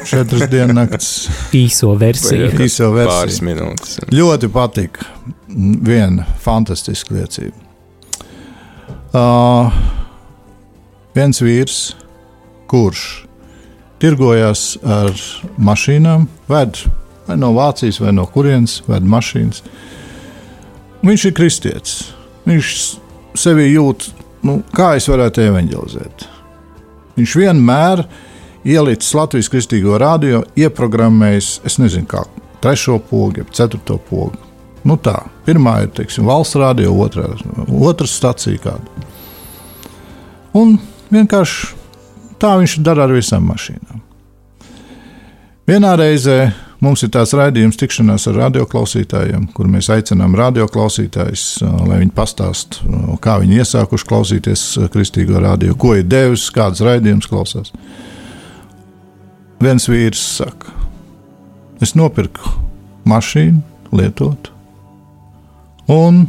četras 0.09 0.47
dienas. 0.49 1.11
Īso 1.53 1.91
versiju. 1.99 2.49
Īso 2.65 2.89
versiju. 2.95 3.11
Pāris 3.11 3.43
minūtes. 3.45 3.99
Ļoti 4.09 4.49
patika. 4.49 5.05
Viena 5.53 6.25
fantastiska 6.41 7.13
liecība. 7.13 7.53
Uh, 9.13 9.69
viens 11.15 11.39
vīrs, 11.41 11.77
kurš 12.69 13.26
tirgojās 14.01 14.77
ar 14.83 15.11
mašīnām, 15.57 16.27
ved 16.51 16.83
vai 17.27 17.37
no 17.37 17.51
Vācijas, 17.55 17.99
vai 18.01 18.13
no 18.15 18.25
kurienes, 18.31 18.79
ved 18.87 19.07
mašīnas. 19.07 19.63
Viņš 21.05 21.27
ir 21.29 21.35
kristietis. 21.37 21.97
Viņš 22.47 22.71
sevi 23.37 23.67
jūt, 23.73 24.09
nu, 24.47 24.61
kā 24.75 24.93
es 24.97 25.09
varētu 25.11 25.43
evanģelizēt. 25.49 26.25
Viņš 27.17 27.35
vienmēr 27.41 28.05
ielicis 28.67 29.13
Latvijas 29.17 29.49
kristīgo 29.51 29.97
radio, 30.01 30.43
ieprogrammējis, 30.57 31.51
es 31.67 31.77
nezinu, 31.81 32.07
kā 32.09 32.23
trešo 32.63 32.99
pogu, 33.09 33.45
ceturto 33.51 33.99
pogu. 34.09 34.39
Nu 34.87 34.95
tā, 35.01 35.17
pirmā 35.43 35.81
ir 35.83 35.91
teiksim, 35.97 36.27
valsts 36.29 36.55
radio, 36.59 36.93
otrā, 37.03 37.27
otrā 37.67 38.07
stacija 38.07 38.61
kāda. 38.63 39.07
Un 40.55 40.77
vienkārši 41.11 41.73
Tā 42.37 42.53
viņš 42.59 42.77
dara 42.85 43.07
ar 43.07 43.13
visām 43.15 43.47
mašīnām. 43.49 44.03
Vienā 45.67 45.95
reizē 45.99 46.37
mums 46.83 47.01
ir 47.03 47.09
tāds 47.11 47.33
raidījums, 47.35 47.77
tikšanās 47.79 48.27
ar 48.29 48.37
radioklausītājiem, 48.43 49.49
kur 49.55 49.69
mēs 49.71 49.89
aicinām 49.91 50.37
radioklausītājus, 50.37 51.45
lai 51.89 52.01
viņi 52.03 52.13
pastāstītu, 52.15 53.17
kā 53.23 53.39
viņi 53.41 53.61
iesākuši 53.63 54.07
klausīties 54.07 54.65
kristīgo 54.93 55.41
radio, 55.43 55.75
ko 55.75 55.95
ir 55.97 56.07
devis, 56.07 56.47
kādas 56.53 56.83
raidījumus 56.85 57.29
klausās. 57.31 57.73
Viens 59.59 59.89
vīrs 59.89 60.21
saka, 60.37 60.71
es 61.81 61.95
nopirku 61.97 62.53
mašīnu, 63.09 63.63
lietot, 63.97 64.51
un 65.89 66.27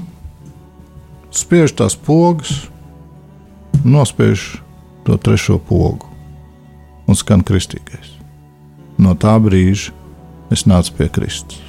spiež 1.35 1.77
tās 1.77 1.94
pogas, 1.94 2.64
nospiež 3.85 4.57
to 5.09 5.16
trešo 5.16 5.57
pogu 5.59 6.05
un 7.09 7.16
skan 7.16 7.40
kristīgais. 7.40 8.12
No 9.01 9.14
tā 9.16 9.38
brīža 9.40 9.94
es 10.53 10.66
nācu 10.68 10.99
pie 10.99 11.09
Kristus, 11.09 11.62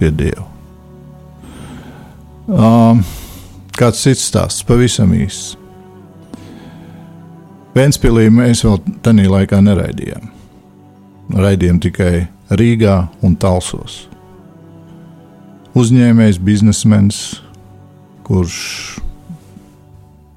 pie 0.00 0.08
Dieva. 0.08 0.46
Um, 2.48 3.02
kāds 3.76 4.00
cits 4.06 4.24
stāsts, 4.30 4.64
pavisam 4.64 5.12
īsts. 5.12 5.58
Vēnspīlī 7.76 8.30
mēs 8.32 8.64
vēl 8.64 8.80
tajā 9.04 9.28
laikā 9.28 9.60
neraidījām. 9.60 10.30
Raidījām 11.34 11.84
tikai 11.84 12.26
Rīgā 12.54 12.96
un 13.24 13.36
Talsos. 13.40 14.04
Uzņēmējs, 15.74 16.38
biznesmenis, 16.38 17.22
kurš 18.24 18.60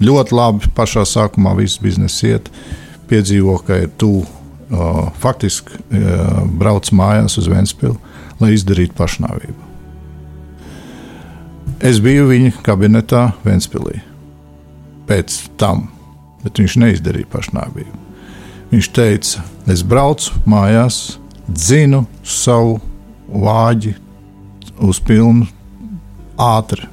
ļoti 0.04 0.36
labi 0.38 0.72
pašā 0.78 1.06
sākumā 1.08 1.56
viss 1.58 1.82
biznesa 1.82 2.34
iet, 2.34 2.52
piedzīvo, 3.10 3.58
ka 3.66 3.84
ir 3.86 3.94
tuvu. 3.98 4.26
Faktiski 5.22 5.80
brauc 6.60 6.90
mājās 6.92 7.38
uz 7.40 7.46
Vēnspili, 7.48 7.96
lai 8.42 8.50
izdarītu 8.52 8.98
pašnāvību. 8.98 9.62
Es 11.88 12.02
biju 12.04 12.26
viņa 12.28 12.52
kabinetā 12.66 13.30
Vēnspilī. 13.46 14.02
Pēc 15.08 15.38
tam, 15.62 15.86
bet 16.44 16.60
viņš 16.60 16.76
neizdarīja 16.84 17.30
pašnāvību. 17.32 18.04
Viņš 18.74 18.92
teica, 18.92 19.46
es 19.72 19.86
braucu 19.88 20.36
mājās, 20.44 21.16
dzinu 21.48 22.04
savu 22.28 22.82
vāģi 23.32 23.96
uz 24.84 25.00
pilnu 25.00 25.48
ātri 26.36 26.92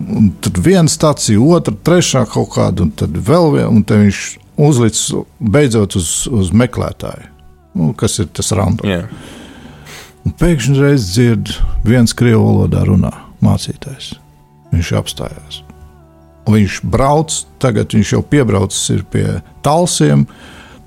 Un 0.00 0.30
tad 0.40 0.56
viena 0.64 0.88
stācija, 0.88 1.40
otra, 1.40 1.74
trešā 1.84 2.24
kaut 2.30 2.54
kāda, 2.54 2.86
un 2.86 2.92
tad 2.96 3.16
vēl 3.16 3.50
viena, 3.56 3.68
un 3.68 3.82
tad 3.84 4.00
viņš 4.00 4.22
uzlicis 4.60 5.12
beidzot 5.40 5.96
uz, 6.00 6.10
uz 6.32 6.52
meklētāju, 6.56 7.28
nu, 7.76 7.92
kas 7.98 8.18
ir 8.22 8.30
tas 8.36 8.52
randoms. 8.56 8.88
Yeah. 8.88 9.10
Un 10.24 10.34
pēkšņi 10.36 10.76
reiz 10.80 11.08
dzird, 11.08 11.52
viens 11.86 12.14
krievu 12.16 12.44
valodā 12.44 12.84
runā 12.88 13.12
mācītājs. 13.44 14.14
Viņš 14.70 14.92
apstājās. 15.00 15.60
Un 16.46 16.56
viņš 16.56 16.80
brauc, 16.92 17.34
tagad 17.62 17.92
viņš 17.94 18.14
jau 18.16 18.22
piebraucis 18.26 19.04
pie 19.12 19.26
talsiem. 19.64 20.26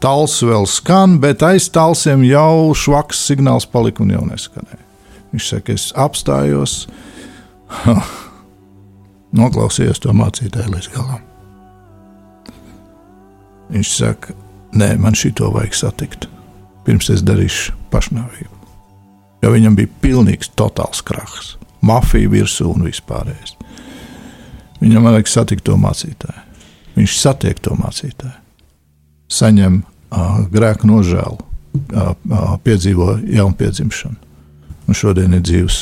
Tals 0.03 0.35
vēl 0.43 0.67
skan, 0.67 1.17
bet 1.23 1.45
aiz 1.47 1.69
talsiem 1.71 2.25
jau 2.27 2.73
švaks 2.75 3.21
signāls 3.29 3.65
palika 3.69 4.03
un 4.03 4.11
jau 4.11 4.25
neskanēja. 4.27 4.81
Viņš 5.33 5.49
saka, 5.53 5.77
es 5.77 5.89
apstājos. 5.97 6.75
Noklausījos 9.37 10.01
to 10.03 10.13
mācītāju 10.15 10.73
līdz 10.73 10.89
galam. 10.93 11.21
Viņš 13.73 13.91
saka, 13.97 14.35
nē, 14.77 14.93
man 15.01 15.17
šito 15.17 15.49
vajag 15.53 15.77
satikt, 15.77 16.27
pirms 16.85 17.09
es 17.13 17.23
darīšu 17.25 17.73
pašnāvību. 17.93 18.51
Jo 19.43 19.51
viņam 19.51 19.75
bija 19.75 19.91
pilnīgs 20.03 20.51
totāls 20.55 21.01
krahs, 21.05 21.55
mafija 21.83 22.31
virsū 22.31 22.69
un 22.71 22.85
vispārējais. 22.87 23.57
Viņam 24.83 25.07
vajag 25.09 25.31
satikt 25.31 25.65
to 25.67 25.77
mācītāju. 25.79 26.49
Viņš 26.93 27.15
satiek 27.17 27.57
to 27.63 27.73
mācītāju, 27.79 28.35
saņem 29.33 29.79
uh, 29.81 30.43
grēku 30.53 30.85
nožēlu, 30.85 31.39
uh, 31.39 32.11
uh, 32.13 32.53
piedzīvo 32.61 33.15
jaunu 33.25 33.57
piedzimšanu, 33.57 34.19
un 34.85 34.99
šodien 34.99 35.33
ir 35.33 35.41
dzīves 35.41 35.79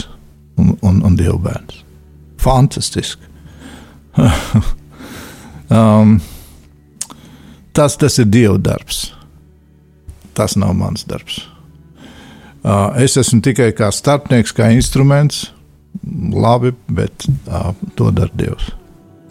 un, 0.62 0.78
un, 0.80 1.02
un 1.04 1.20
dievu 1.20 1.42
bērns. 1.44 1.84
Fantastiski! 2.42 3.31
Um, 5.72 6.18
tas, 7.74 7.98
tas 7.98 8.20
ir 8.22 8.30
Dieva 8.32 8.60
darbs. 8.62 9.08
Tas 10.38 10.56
nav 10.60 10.76
mans 10.78 11.08
darbs. 11.08 11.42
Uh, 12.62 12.92
es 13.02 13.18
esmu 13.18 13.42
tikai 13.42 13.72
kā 13.74 13.90
starpnieks, 13.94 14.54
kā 14.54 14.70
instruments. 14.76 15.48
Labi, 16.32 16.72
bet 16.88 17.26
uh, 17.50 17.72
to 17.98 18.12
dara 18.16 18.32
Dievs. 18.38 18.70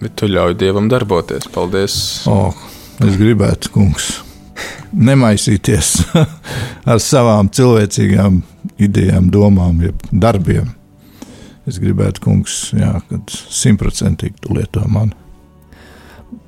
Bet 0.00 0.16
tu 0.18 0.28
ļauj 0.30 0.56
Dievam 0.60 0.88
darboties. 0.90 1.46
Paldies. 1.52 1.94
Oh, 2.30 2.56
es 3.04 3.16
gribētu, 3.20 3.70
kungs, 3.74 4.10
nemaisīties 4.96 5.92
ar 6.90 7.00
savām 7.02 7.50
cilvēcīgām 7.54 8.42
idejām, 8.80 9.30
domām, 9.32 9.80
jeb 9.84 10.04
darbiem. 10.10 10.72
Es 11.68 11.78
gribētu, 11.78 12.24
kungs, 12.24 12.60
jā, 12.74 12.96
kad 13.10 13.30
simtprocentīgi 13.30 14.40
tu 14.42 14.56
lieto 14.56 14.82
mani. 14.90 15.14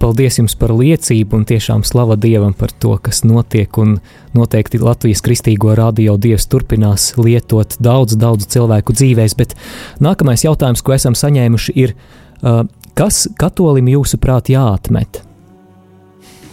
Paldies 0.03 0.38
jums 0.38 0.55
par 0.59 0.73
liecību 0.75 1.37
un 1.38 1.45
tiešām 1.47 1.85
slava 1.87 2.16
Dievam 2.18 2.55
par 2.59 2.73
to, 2.83 2.97
kas 3.03 3.23
notiek. 3.27 3.71
Un 3.79 3.99
noteikti 4.35 4.81
Latvijas 4.83 5.23
kristīgo 5.25 5.75
radio 5.79 6.16
Dievs 6.21 6.49
turpinās 6.51 7.12
lietot 7.18 7.77
daudz, 7.83 8.16
daudz 8.18 8.49
cilvēku 8.51 8.95
dzīvēs. 8.99 9.37
Bet 9.38 9.55
nākamais 10.03 10.45
jautājums, 10.47 10.83
ko 10.83 10.97
esam 10.97 11.18
saņēmuši, 11.18 11.77
ir, 11.85 11.95
uh, 12.42 12.64
kas 12.99 13.27
katolim 13.38 13.90
jūsuprāt 13.95 14.51
jāatmet? 14.55 15.23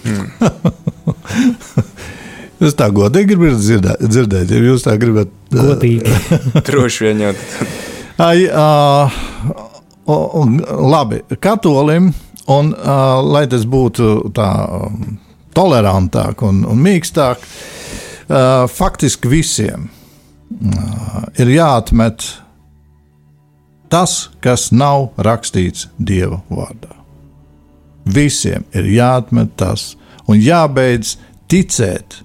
Hmm. 0.05 0.29
Jūs 2.59 2.75
tā 2.75 2.89
godīgi 2.91 3.37
gribat 3.37 3.61
dzirdēt, 3.61 4.01
dzirdēt 4.03 4.49
ja 4.51 4.57
jūs 4.59 4.83
tā 4.83 4.97
gribat. 4.99 5.29
Godīgi. 5.53 6.11
Droši 6.67 7.05
vien 7.05 7.21
jau. 7.23 7.35
Ai, 8.19 8.43
uh, 8.51 9.07
labi, 10.91 11.21
katolim, 11.39 12.11
un 12.49 12.73
uh, 12.73 13.19
lai 13.23 13.45
tas 13.49 13.65
būtu 13.69 14.31
tā 14.35 14.49
um, 14.65 15.17
tolerantāk 15.55 16.43
un, 16.45 16.63
un 16.67 16.83
mīkstāk, 16.83 17.41
uh, 17.41 18.65
faktiski 18.69 19.31
visiem 19.31 19.89
uh, 19.89 21.25
ir 21.37 21.53
jāatmet 21.53 22.25
tas, 23.89 24.29
kas 24.41 24.69
nav 24.71 25.11
rakstīts 25.17 25.89
Dieva 25.97 26.41
vārdā. 26.49 26.93
Visiem 28.09 28.65
ir 28.73 28.89
jāatmet 28.93 29.53
tas 29.59 29.93
un 30.29 30.39
jābeidz 30.41 31.17
ticēt 31.49 32.21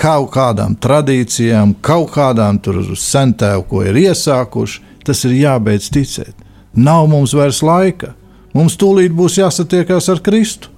kaut 0.00 0.30
kādām 0.32 0.76
tradīcijām, 0.80 1.74
kaut 1.84 2.12
kādām 2.14 2.60
sentēm, 2.96 3.64
ko 3.68 3.82
ir 3.84 3.98
iesākuši, 4.00 4.80
tas 5.04 5.24
ir 5.28 5.36
jābeidz 5.36 5.90
ticēt. 5.92 6.34
Nav 6.74 7.08
mums 7.10 7.34
vairs 7.34 7.60
laika. 7.66 8.14
Mums 8.56 8.76
tūlīt 8.80 9.14
būs 9.14 9.38
jāsatiekās 9.40 10.08
ar 10.12 10.22
Kristu. 10.24 10.72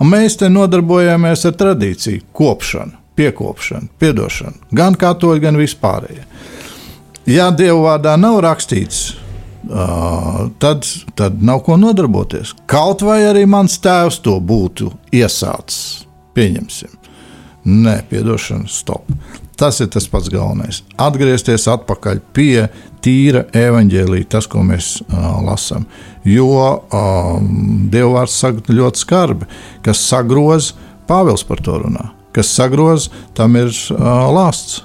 Un 0.00 0.10
mēs 0.10 0.38
te 0.40 0.48
nodarbojamies 0.50 1.44
ar 1.46 1.54
tradīciju, 1.58 2.24
kopšanu, 2.34 2.96
piekopšanu, 3.18 3.92
piedošanu, 4.02 4.72
gan 4.74 4.96
katoļi, 4.98 5.42
gan 5.44 5.58
vispārējie. 5.60 6.24
Ja 7.30 7.50
Dieva 7.54 7.78
vārdā 7.86 8.16
nav 8.20 8.40
rakstīts, 8.44 9.04
tad, 10.60 10.88
tad 11.16 11.38
nav 11.42 11.62
ko 11.64 11.78
nodarboties. 11.80 12.52
Kaut 12.68 13.04
vai 13.06 13.22
arī 13.28 13.46
mans 13.48 13.78
tēvs 13.80 14.18
to 14.24 14.36
būtu 14.42 14.90
iesācis, 15.14 16.04
pieņemsim. 16.36 17.00
Nē, 17.64 18.02
piedošana, 18.10 18.68
stop. 18.68 19.08
Tas 19.56 19.78
ir 19.80 19.88
tas 19.94 20.08
pats 20.10 20.28
galvenais. 20.28 20.82
Atgriezties 21.00 21.64
atpakaļ 21.70 22.20
pie 22.36 22.66
tīra 23.04 23.46
evaņģēlīja, 23.56 24.28
tas, 24.34 24.48
ko 24.50 24.64
mēs 24.66 24.98
uh, 25.06 25.38
lasām. 25.46 25.86
Jo 26.24 26.48
um, 26.88 27.88
Dievvvārds 27.92 28.38
saka 28.40 28.72
ļoti 28.72 29.02
skarbi, 29.04 29.48
kas 29.84 30.02
sagroz, 30.08 30.72
Pāvils 31.04 31.44
par 31.44 31.60
to 31.60 31.76
runā. 31.82 32.08
Kas 32.32 32.48
sagroz, 32.48 33.10
tam 33.36 33.58
ir 33.60 33.68
uh, 33.68 33.98
lāsts. 34.32 34.80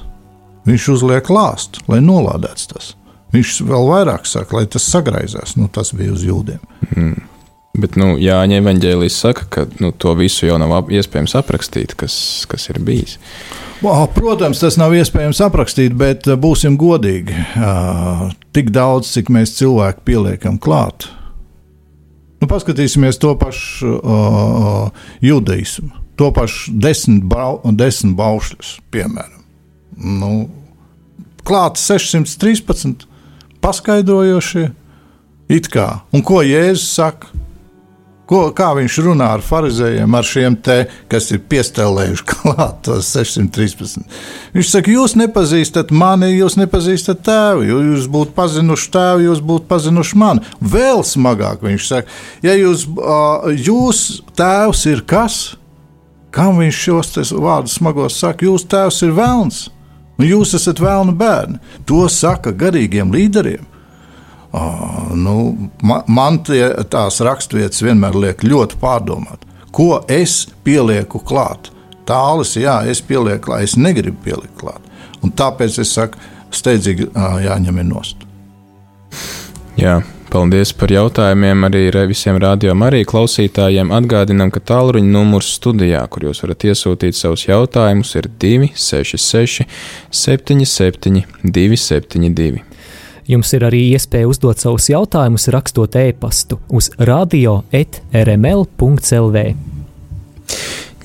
Viņš 0.68 0.88
uzliek 0.98 1.32
lāstu, 1.32 1.82
lai 1.88 2.02
nolādēts 2.04 2.68
tas. 2.70 2.94
Viņš 3.34 3.60
vēl 3.70 3.88
vairāk 3.88 4.28
saka, 4.28 4.58
lai 4.58 4.68
tas 4.70 4.86
sagraizās. 4.90 5.56
Nu, 5.58 5.70
tas 5.72 5.94
bija 5.96 6.12
uz 6.14 6.26
jūdiem. 6.28 6.60
Mm. 6.92 7.30
Bet 7.80 7.96
nu, 8.00 8.16
Jāņa 8.20 8.60
evanģēlijas 8.60 9.18
saka, 9.24 9.46
ka 9.54 9.66
nu, 9.80 9.94
to 9.96 10.12
visu 10.18 10.48
jau 10.50 10.58
nav 10.60 10.90
iespējams 10.92 11.38
aprakstīt, 11.40 11.94
kas, 12.00 12.16
kas 12.50 12.68
ir 12.74 12.82
bijis. 12.84 13.20
Protams, 14.16 14.60
tas 14.60 14.76
nav 14.82 14.92
iespējams 14.98 15.40
aprakstīt, 15.46 15.94
bet 15.96 16.28
būsim 16.42 16.76
godīgi. 16.82 17.38
Tik 18.58 18.74
daudz, 18.76 19.14
cik 19.14 19.32
mēs 19.32 19.56
cilvēki 19.62 20.04
pieliekam 20.10 20.60
klāt. 20.60 21.08
Nu, 22.40 22.48
paskatīsimies 22.48 23.20
to 23.20 23.34
pašu 23.40 23.98
uh, 24.00 25.10
judaismu, 25.24 25.92
to 26.20 26.30
pašu 26.36 26.72
desmit, 26.80 27.26
bau, 27.28 27.60
desmit 27.76 28.16
baušļus, 28.20 28.78
piemēram. 28.94 29.44
Nu, 30.00 30.32
klāt 31.44 31.80
613 31.82 33.04
paskaidrojošie, 33.60 34.70
it 35.52 35.68
kā. 35.74 35.90
Un 36.16 36.24
ko 36.24 36.40
Jēzus 36.46 36.88
saka? 36.96 37.34
Ko, 38.30 38.44
kā 38.54 38.68
viņš 38.78 38.96
runā 39.08 39.32
ar 39.40 39.42
farizējiem, 39.42 40.14
ar 40.14 40.28
šiem 40.28 40.56
te, 40.62 40.84
kas 41.10 41.32
ir 41.34 41.40
piestelējuši 41.50 42.26
klāt 42.30 42.84
tos 42.86 43.08
613. 43.16 44.04
Viņš 44.54 44.70
saka, 44.70 44.92
jūs 44.94 45.16
nepazīstat 45.18 45.90
mani, 45.90 46.30
jūs 46.36 46.60
nepazīstat 46.60 47.24
tēvu. 47.26 47.66
Jūs 47.66 48.06
būtu 48.14 48.36
pazinuši 48.38 48.92
tēvu, 48.94 49.24
jūs 49.32 49.42
būtu 49.50 49.66
pazinuši 49.72 50.20
mani. 50.22 50.46
Vēl 50.62 51.02
smagāk 51.08 51.66
viņš 51.66 51.88
saka, 51.90 52.20
ja 52.46 52.54
jūs, 52.60 52.86
jūs 53.66 54.04
tēvs 54.38 54.86
ir 54.94 55.02
kas? 55.10 55.40
Kam 56.30 56.62
viņš 56.62 56.84
šos 56.86 57.34
vārdus 57.34 57.80
smagos 57.80 58.20
saka? 58.22 58.46
Jūs 58.46 58.68
tēvs 58.70 59.02
ir 59.08 59.18
vēlns, 59.18 59.64
un 60.22 60.30
jūs 60.30 60.54
esat 60.60 60.78
vēlna 60.86 61.18
bērni. 61.18 61.58
To 61.90 62.06
saka 62.14 62.54
garīgiem 62.54 63.10
līderiem. 63.16 63.66
Nu, 64.52 65.36
man, 65.86 66.06
man 66.08 66.40
tie, 66.46 66.64
tās 66.90 67.20
raksturvietas 67.22 67.84
vienmēr 67.86 68.18
liek 68.18 68.44
ļoti 68.46 68.80
pārdomāt, 68.82 69.46
ko 69.76 70.00
es 70.10 70.48
pielieku 70.66 71.22
klāt. 71.22 71.70
Tālis, 72.10 72.56
jā, 72.58 72.80
es 72.90 73.04
pielieku 73.06 73.52
klāt, 73.52 73.68
es 73.68 73.78
negribu 73.78 74.18
pielikt 74.26 74.56
klāt. 74.58 74.86
Un 75.22 75.34
tāpēc 75.38 75.78
es 75.84 75.92
saku, 75.94 76.18
steidzīgi 76.56 77.12
jāņem 77.46 77.84
nost. 77.86 78.26
Jā, 79.78 80.00
paldies 80.34 80.72
par 80.76 80.92
jautājumiem 80.92 81.68
arī 81.70 81.84
visiem 82.10 82.40
rādījumam, 82.42 82.88
arī 82.90 83.04
klausītājiem. 83.08 83.94
Atgādinām, 83.96 84.50
ka 84.54 84.64
tālruņa 84.72 85.14
numurs 85.14 85.54
studijā, 85.60 86.02
kur 86.10 86.26
jūs 86.28 86.42
varat 86.44 86.66
iesūtīt 86.72 87.18
savus 87.20 87.46
jautājumus, 87.46 88.16
ir 88.18 88.32
266 88.42 89.70
77 90.10 91.24
272. 91.46 92.69
Jums 93.30 93.52
ir 93.54 93.62
arī 93.68 93.84
iespēja 93.94 94.26
uzdot 94.26 94.58
savus 94.58 94.88
jautājumus, 94.90 95.44
rakstot 95.54 95.94
e-pastu 96.02 96.58
uz 96.74 96.90
radio.rml.clv. 96.98 99.44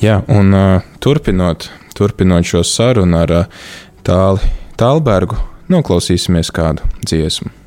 Jā, 0.01 0.25
un 0.33 0.57
uh, 0.57 0.81
turpinot, 1.05 1.69
turpinot 1.97 2.45
šo 2.49 2.65
sarunu 2.65 3.19
ar 3.21 3.31
uh, 3.43 3.51
tāli, 4.07 4.41
Tālbergu, 4.81 5.37
noklausīsimies 5.71 6.51
kādu 6.55 6.83
dziesmu. 7.05 7.64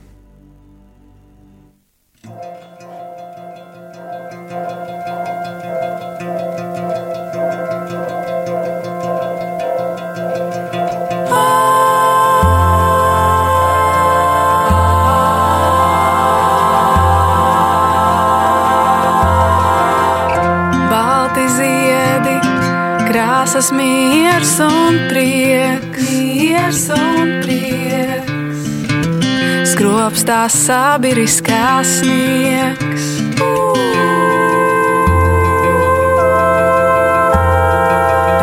Tās 30.27 30.55
sabiriskās 30.65 31.87
sniegs. 32.01 33.05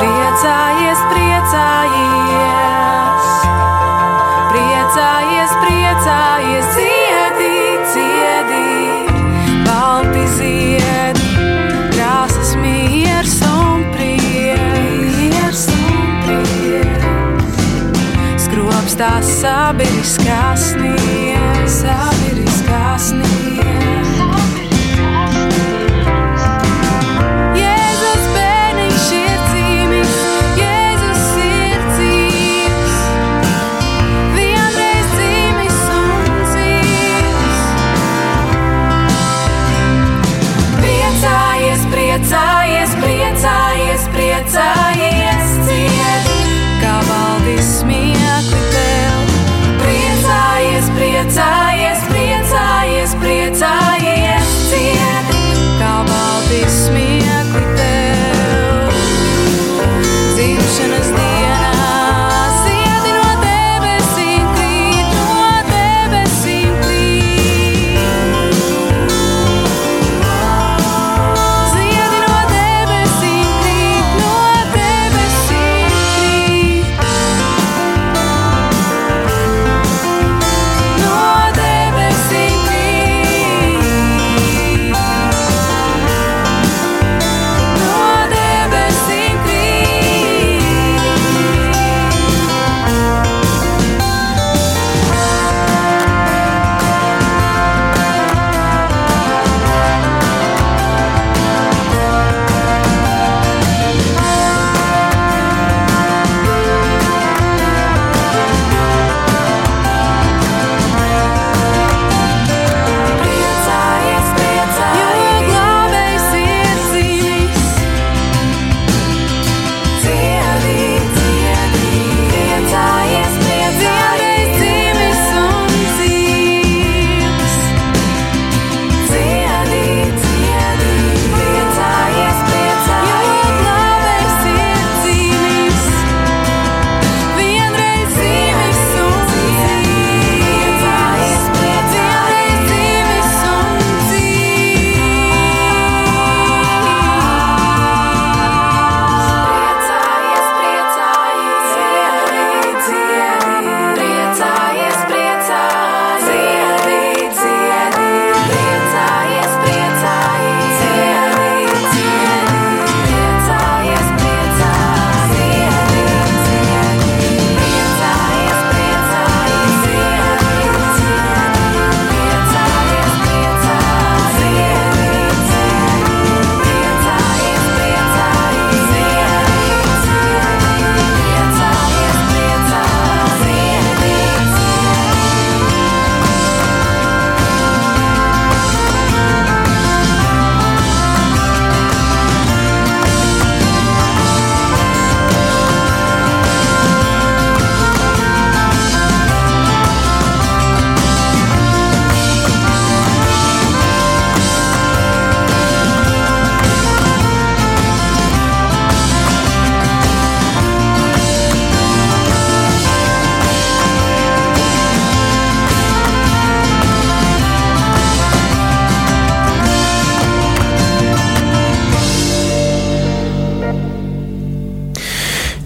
Priecājies, 0.00 1.02
priecājies, 1.10 2.03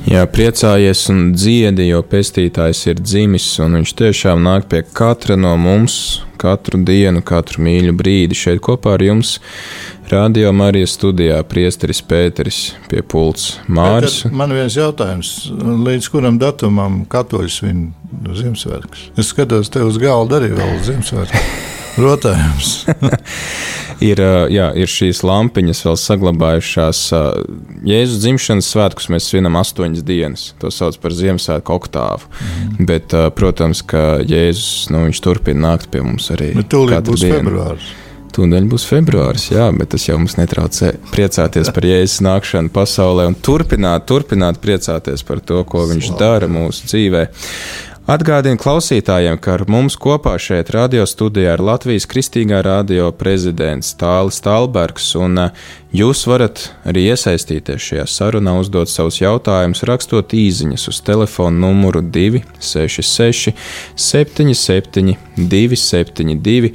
Jā, 0.08 0.22
priecājies 0.24 1.02
un 1.12 1.18
dziedi, 1.36 1.90
jo 1.90 1.98
pestītājs 2.06 2.80
ir 2.88 3.00
dzimis, 3.02 3.44
un 3.60 3.76
viņš 3.76 3.92
tiešām 3.98 4.40
nāk 4.40 4.64
pie 4.70 4.80
katra 4.80 5.36
no 5.36 5.50
mums, 5.60 6.22
katru 6.40 6.80
dienu, 6.80 7.20
katru 7.20 7.60
mīļu 7.66 7.92
brīdi. 7.98 8.38
Šeit 8.38 8.62
kopā 8.64 8.96
ar 8.96 9.04
jums 9.04 9.34
Radio 10.08 10.54
Marijas 10.56 10.96
studijā 10.96 11.42
priesteris 11.44 12.00
Pēteris 12.08 12.62
pie 12.88 13.02
pults 13.04 13.58
Māris. 13.68 14.22
Bet, 14.24 14.36
man 14.40 14.56
viens 14.56 14.78
jautājums, 14.80 15.34
līdz 15.60 16.12
kuram 16.14 16.40
datumam 16.40 17.02
katoļus 17.12 17.60
svin 17.60 17.90
Ziemassvētkus? 18.24 19.10
Es 19.20 19.34
skatos 19.34 19.68
te 19.74 19.84
uz 19.84 20.00
galda 20.00 20.40
arī 20.40 20.54
vēl 20.56 20.78
Ziemassvētkus. 20.88 21.74
Rotājums. 21.98 22.72
ir, 24.10 24.22
jā, 24.54 24.68
ir 24.78 24.90
šīs 24.90 25.22
lampiņas 25.26 25.84
vēl 25.86 25.98
saglabājušās. 26.02 27.02
Jēzus 27.88 28.22
dzimšanas 28.22 28.72
svētkus 28.74 29.08
mēs 29.12 29.28
svinam 29.30 29.58
astoņas 29.60 30.06
dienas. 30.06 30.48
To 30.62 30.72
sauc 30.74 30.98
par 31.02 31.16
Ziemassvētku 31.18 31.74
oktāvu. 31.74 32.28
Mm. 32.28 32.90
Bet, 32.90 33.16
protams, 33.38 33.82
ka 33.82 34.20
Jēzus 34.22 34.90
nu, 34.94 35.06
turpina 35.24 35.72
nākt 35.72 35.90
pie 35.92 36.04
mums 36.06 36.30
arī. 36.34 36.52
Bet 36.58 36.70
tūlīt 36.74 37.08
būs 37.08 37.26
dienu. 37.26 37.40
februāris. 37.40 37.96
Tūdaļ 38.38 38.66
būs 38.70 38.84
februāris, 38.86 39.48
jā, 39.50 39.64
bet 39.74 39.88
tas 39.94 40.04
jau 40.04 40.14
mums 40.20 40.36
netraucē 40.38 40.92
priecāties 41.10 41.72
par 41.74 41.86
Jēzus 41.88 42.20
nākšanu 42.22 42.70
pasaulē 42.74 43.24
un 43.26 43.34
turpināt, 43.34 44.04
turpināt 44.06 44.60
priecāties 44.62 45.24
par 45.26 45.40
to, 45.42 45.64
ko 45.66 45.86
viņš 45.88 46.10
Slavu. 46.12 46.20
dara 46.20 46.50
mūsu 46.52 46.86
dzīvēm. 46.86 47.32
Atgādinu 48.08 48.56
klausītājiem, 48.56 49.36
ka 49.36 49.58
ar 49.58 49.66
mums 49.68 49.92
kopā 50.00 50.30
šeit 50.40 50.70
radio 50.72 51.02
studijā 51.04 51.58
ir 51.58 51.60
Latvijas 51.60 52.06
Kristīgā 52.08 52.62
radio 52.64 53.10
prezidents 53.12 53.90
Tālis 54.00 54.38
Talbergs, 54.40 55.10
un 55.20 55.36
uh, 55.42 55.66
jūs 55.92 56.22
varat 56.30 56.62
arī 56.88 57.02
iesaistīties 57.12 57.84
šajā 57.84 58.06
sarunā, 58.08 58.54
uzdot 58.62 58.88
savus 58.88 59.20
jautājumus, 59.20 59.84
rakstot 59.84 60.32
īsiņas 60.32 60.88
uz 60.88 61.02
telefona 61.04 61.66
numuru 61.66 62.00
266 62.00 63.52
77 63.92 65.12
272, 65.36 66.72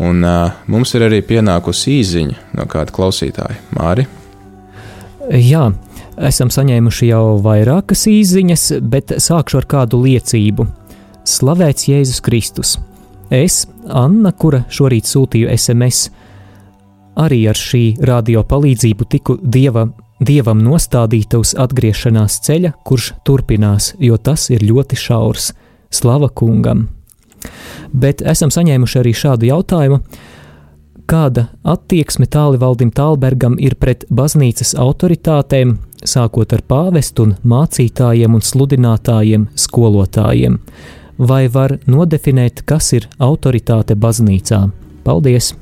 un 0.00 0.24
uh, 0.24 0.64
mums 0.64 0.96
ir 0.96 1.04
arī 1.10 1.20
pienākusi 1.34 1.98
īsiņa 1.98 2.56
no 2.56 2.64
kāda 2.72 2.96
klausītāja. 2.96 3.60
Māri? 3.76 4.08
Jā, 5.28 5.66
Esam 6.20 6.50
saņēmuši 6.52 7.06
jau 7.08 7.38
vairākas 7.40 8.02
īsiņas, 8.10 8.64
bet 8.92 9.14
sākšu 9.24 9.62
ar 9.62 9.66
kādu 9.70 10.02
liecību. 10.02 10.66
Slavēts 11.24 11.86
Jēzus 11.88 12.20
Kristus! 12.26 12.74
Es, 13.32 13.62
Anna, 13.88 14.34
kura 14.36 14.66
šorīt 14.68 15.08
sūtīju 15.08 15.48
SMS, 15.54 16.10
arī 17.24 17.40
ar 17.48 17.56
šī 17.56 17.84
radio 18.04 18.42
palīdzību 18.44 19.08
tiku 19.08 19.38
dieva, 19.40 19.86
dievam 20.20 20.60
nostādīta 20.60 21.40
uz 21.40 21.54
atgriešanās 21.56 22.36
ceļa, 22.44 22.74
kurš 22.84 23.14
turpinās, 23.24 23.94
jo 23.96 24.20
tas 24.20 24.50
ir 24.52 24.66
ļoti 24.66 25.00
šaurs. 25.00 25.54
Slava 25.88 26.28
kungam! 26.28 26.90
Bet 27.96 28.20
esam 28.20 28.52
saņēmuši 28.52 29.00
arī 29.00 29.16
šādu 29.16 29.48
jautājumu, 29.48 30.02
kāda 31.10 31.46
attieksme 31.66 32.28
tālivaldim 32.30 32.92
Tālbergam 32.94 33.56
ir 33.58 33.74
pret 33.80 34.04
baznīcas 34.14 34.76
autoritātēm, 34.78 35.76
sākot 36.06 36.54
ar 36.54 36.62
pāvestu 36.70 37.26
un 37.26 37.36
mācītājiem 37.42 38.36
un 38.38 38.44
sludinātājiem, 38.44 39.48
skolotājiem. 39.58 40.60
Vai 41.18 41.42
var 41.52 41.76
nodefinēt, 41.90 42.62
kas 42.64 42.92
ir 42.96 43.08
autoritāte 43.18 43.96
baznīcā? 43.98 44.62
Paldies! 45.04 45.52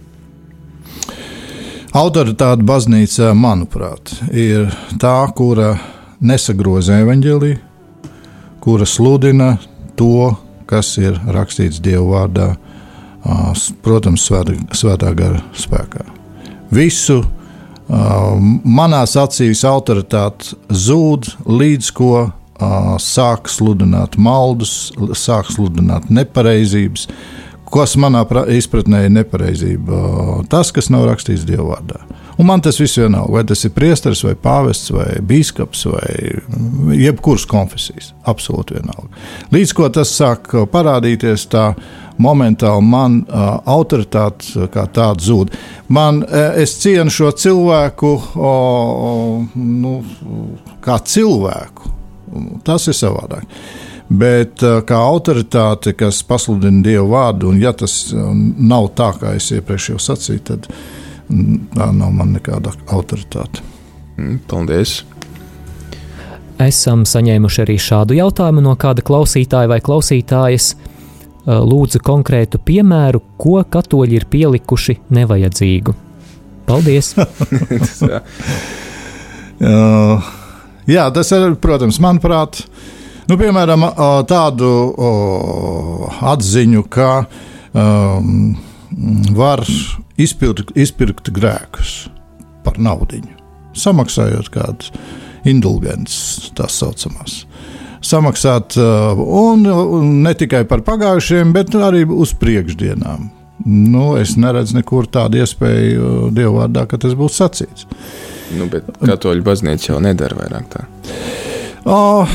Autoritāte 1.96 2.66
baznīcā, 2.68 3.32
manuprāt, 3.34 4.12
ir 4.30 4.68
tā, 5.00 5.16
kura 5.34 5.72
nesagroza 6.20 7.00
evaņģēliju, 7.02 7.58
kura 8.60 8.86
sludina 8.86 9.54
to, 9.96 10.34
kas 10.68 10.92
ir 11.00 11.16
rakstīts 11.32 11.80
Dieva 11.80 12.04
vārdā, 12.12 12.50
protams, 13.84 14.28
svētā 14.28 15.12
gara 15.16 15.42
spēkā. 15.56 16.04
Visu 16.74 17.22
manās 17.88 19.16
acīs 19.16 19.64
autoritāte 19.64 20.56
zūd 20.68 21.30
līdz 21.48 21.92
ko 21.96 22.28
sāk 23.00 23.48
sludināt 23.48 24.18
maldus, 24.20 24.90
sāk 25.16 25.52
sludināt 25.54 26.10
nepareizības. 26.10 27.06
Kas 27.68 27.98
manā 28.00 28.24
izpratnē 28.48 29.04
ir 29.04 29.12
nepareizība? 29.12 29.98
Tas, 30.48 30.72
kas 30.72 30.88
nav 30.88 31.04
rakstīts 31.10 31.44
Dieva 31.48 31.74
vārdā. 31.74 32.00
Un 32.38 32.46
man 32.48 32.62
tas 32.64 32.78
viss 32.80 32.96
vienalga, 32.96 33.32
vai 33.34 33.42
tas 33.44 33.64
ir 33.66 33.72
priesteris, 33.74 34.22
vai 34.24 34.32
pāvests, 34.38 34.92
vai 34.94 35.18
biskups, 35.26 35.84
vai 35.90 36.96
jebkuras 36.96 37.44
konfesijas. 37.50 38.12
Absolūti 38.30 38.78
vienalga. 38.78 39.10
Līdz 39.52 39.74
ko 39.76 39.88
tas 39.92 40.12
sāk 40.16 40.52
parādīties, 40.72 41.48
tā 41.52 41.72
momentāli 42.22 42.84
man 42.84 43.20
uh, 43.24 43.58
autoritāte 43.68 44.68
kā 44.74 44.86
tāda 44.94 45.24
zūd. 45.24 45.54
Man, 45.94 46.22
es 46.56 46.76
cienu 46.82 47.12
šo 47.12 47.32
cilvēku 47.32 48.10
o, 48.36 48.52
o, 49.08 49.12
nu, 49.54 49.94
kā 50.84 50.98
cilvēku. 51.04 51.94
Tas 52.66 52.88
ir 52.90 52.96
savādāk. 52.96 53.46
Bet 54.08 54.62
kā 54.88 54.98
autoritāte, 55.04 55.92
kas 55.96 56.22
pasludina 56.24 56.80
dievu 56.84 57.10
vārdu, 57.12 57.50
un 57.52 57.60
ja 57.60 57.74
tas 57.76 58.10
nav 58.14 58.90
tā, 58.96 59.10
kā 59.20 59.34
es 59.36 59.50
iepriekš 59.52 59.90
jau 59.92 60.00
sacīju, 60.00 60.44
tad 60.48 60.68
tā 61.76 61.90
nav 61.92 62.14
man 62.16 62.32
nekāda 62.36 62.72
autoritāte. 62.88 63.64
Mm, 64.16 64.40
paldies! 64.48 65.02
Esam 66.58 67.04
saņēmuši 67.06 67.60
arī 67.62 67.76
šādu 67.78 68.16
jautājumu 68.18 68.64
no 68.64 68.72
kāda 68.80 69.04
klausītāja 69.06 69.70
vai 69.70 69.78
klausītājas. 69.84 70.72
Lūdzu, 71.48 72.02
konkrētu 72.04 72.60
piemēru, 72.60 73.22
ko 73.40 73.62
katoļi 73.64 74.18
ir 74.18 74.26
pielikuši 74.28 74.98
nevajadzīgu. 75.16 75.94
Paldies! 76.68 77.14
Jā, 80.88 81.08
tas 81.12 81.32
ir, 81.32 81.56
protams, 81.60 81.98
manuprāt, 82.04 82.60
nu, 83.30 83.36
piemēram, 83.40 83.86
tādu 84.28 84.68
atziņu, 86.34 86.84
ka 86.92 87.10
um, 87.72 88.52
var 89.36 89.64
izpirkt, 90.20 90.76
izpirkt 90.76 91.32
grēkus 91.32 92.08
par 92.64 92.76
naudu, 92.76 93.24
samaksājot 93.78 94.52
kādas 94.52 94.92
indulgences, 95.48 96.52
tā 96.56 96.68
saucamās. 96.68 97.47
Samaksāt 98.04 98.76
uh, 98.78 99.18
un, 99.18 99.66
un 99.66 100.12
ne 100.24 100.34
tikai 100.38 100.64
par 100.70 100.84
pagājušiem, 100.86 101.52
bet 101.56 101.74
arī 101.74 102.04
uz 102.06 102.34
priekšdienām. 102.38 103.28
Nu, 103.66 104.12
es 104.20 104.36
neredzu 104.38 104.78
nekur 104.78 105.08
tādu 105.10 105.42
iespēju 105.42 106.04
uh, 106.04 106.28
Dieva 106.34 106.62
vārdā, 106.62 106.86
ka 106.90 107.00
tas 107.02 107.16
būs 107.18 107.40
sacīts. 107.40 107.88
Nu, 108.56 108.68
bet 108.70 108.86
katoļu 109.02 109.44
baznīca 109.44 109.92
jau 109.92 109.98
nedara 110.02 110.38
vairāk 110.38 110.70
tā. 110.72 110.86
Oh, 111.88 112.28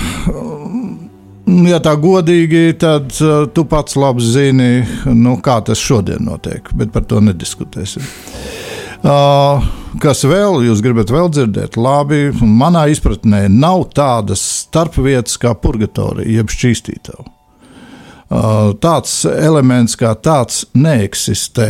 Ja 1.43 1.81
tā 1.83 1.91
godīgi, 1.99 2.71
tad 2.79 3.11
uh, 3.19 3.43
tu 3.51 3.65
pats 3.67 3.97
labi 3.99 4.23
zini, 4.23 4.85
nu, 5.11 5.35
kā 5.43 5.57
tas 5.67 5.81
šodien 5.81 6.23
notiek, 6.23 6.69
bet 6.79 6.93
par 6.95 7.03
to 7.03 7.19
nediskutēsim. 7.19 8.05
Uh, 9.03 9.65
kas 10.01 10.23
vēl 10.25 10.63
jūs 10.67 10.81
gribat 10.85 11.11
vēl 11.13 11.29
dzirdēt? 11.33 11.77
Labi, 11.77 12.27
manā 12.41 12.87
izpratnē 12.93 13.45
nav 13.51 13.89
tādas 13.97 14.41
starpvietas 14.63 15.37
kā 15.41 15.53
purgatorija, 15.59 16.39
jeb 16.39 16.53
šķīstītava. 16.53 17.25
Uh, 18.33 18.71
tāds 18.81 19.19
elements 19.29 19.97
kā 19.99 20.15
tāds 20.17 20.63
neeksistē. 20.73 21.69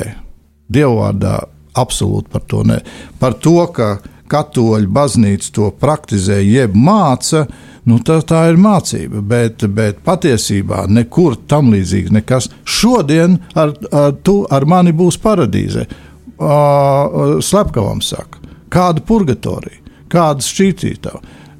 Dievvvārdā 0.72 1.42
absolūti 1.76 2.32
par 2.32 2.46
to 2.48 2.64
ne. 2.68 2.80
Par 3.20 3.36
to, 3.42 3.58
ka 3.76 3.98
katoļu 4.32 4.90
baznīca 4.94 5.52
to 5.54 5.70
praktizē, 5.80 6.40
jeb 6.42 6.76
māca, 6.78 7.44
nu, 7.90 8.00
tā, 8.06 8.20
tā 8.26 8.46
ir 8.52 8.60
mācība. 8.62 9.22
Bet, 9.34 9.66
bet 9.76 10.02
patiesībā 10.06 10.86
nekur 10.90 11.38
tam 11.50 11.74
līdzīgs 11.74 12.14
nekas. 12.16 12.50
Šodien 12.64 13.40
ar, 13.54 13.76
ar, 13.92 14.16
tu 14.24 14.42
ar 14.50 14.68
mani 14.70 14.96
būs 14.96 15.20
paradīze. 15.22 15.88
Uh, 16.34 17.38
Slepkavam 17.46 18.02
saka, 18.02 18.42
kāda 18.74 19.04
purgatorija, 19.06 19.80
kāda 20.12 20.42
šķītītā. 20.44 21.14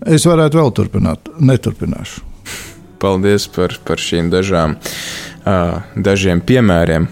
Es 0.10 0.26
varētu 0.28 0.60
vēl 0.60 0.72
turpināt, 0.76 1.30
neturpināšu. 1.40 2.24
Paldies 3.00 3.46
par, 3.54 3.76
par 3.86 4.02
šīm 4.02 4.32
dažām, 4.34 4.78
uh, 5.46 5.84
dažiem 5.96 6.42
piemēriem. 6.42 7.08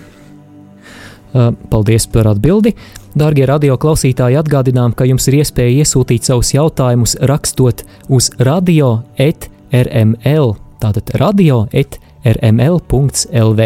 Uh, 1.32 1.52
paldies 1.72 2.08
par 2.12 2.28
atbildi. 2.34 2.74
Darbie 3.16 3.46
radioklausītāji, 3.48 4.40
atgādinām, 4.40 4.94
ka 4.96 5.06
jums 5.08 5.28
ir 5.28 5.42
iespēja 5.42 5.84
iesūtīt 5.84 6.28
savus 6.28 6.54
jautājumus, 6.56 7.18
rakstot 7.28 7.84
uz 8.10 8.32
radio 8.40 9.02
etrml. 9.20 10.56
Tātad 10.82 11.12
radio 11.20 11.66
etrml.lv. 11.72 13.62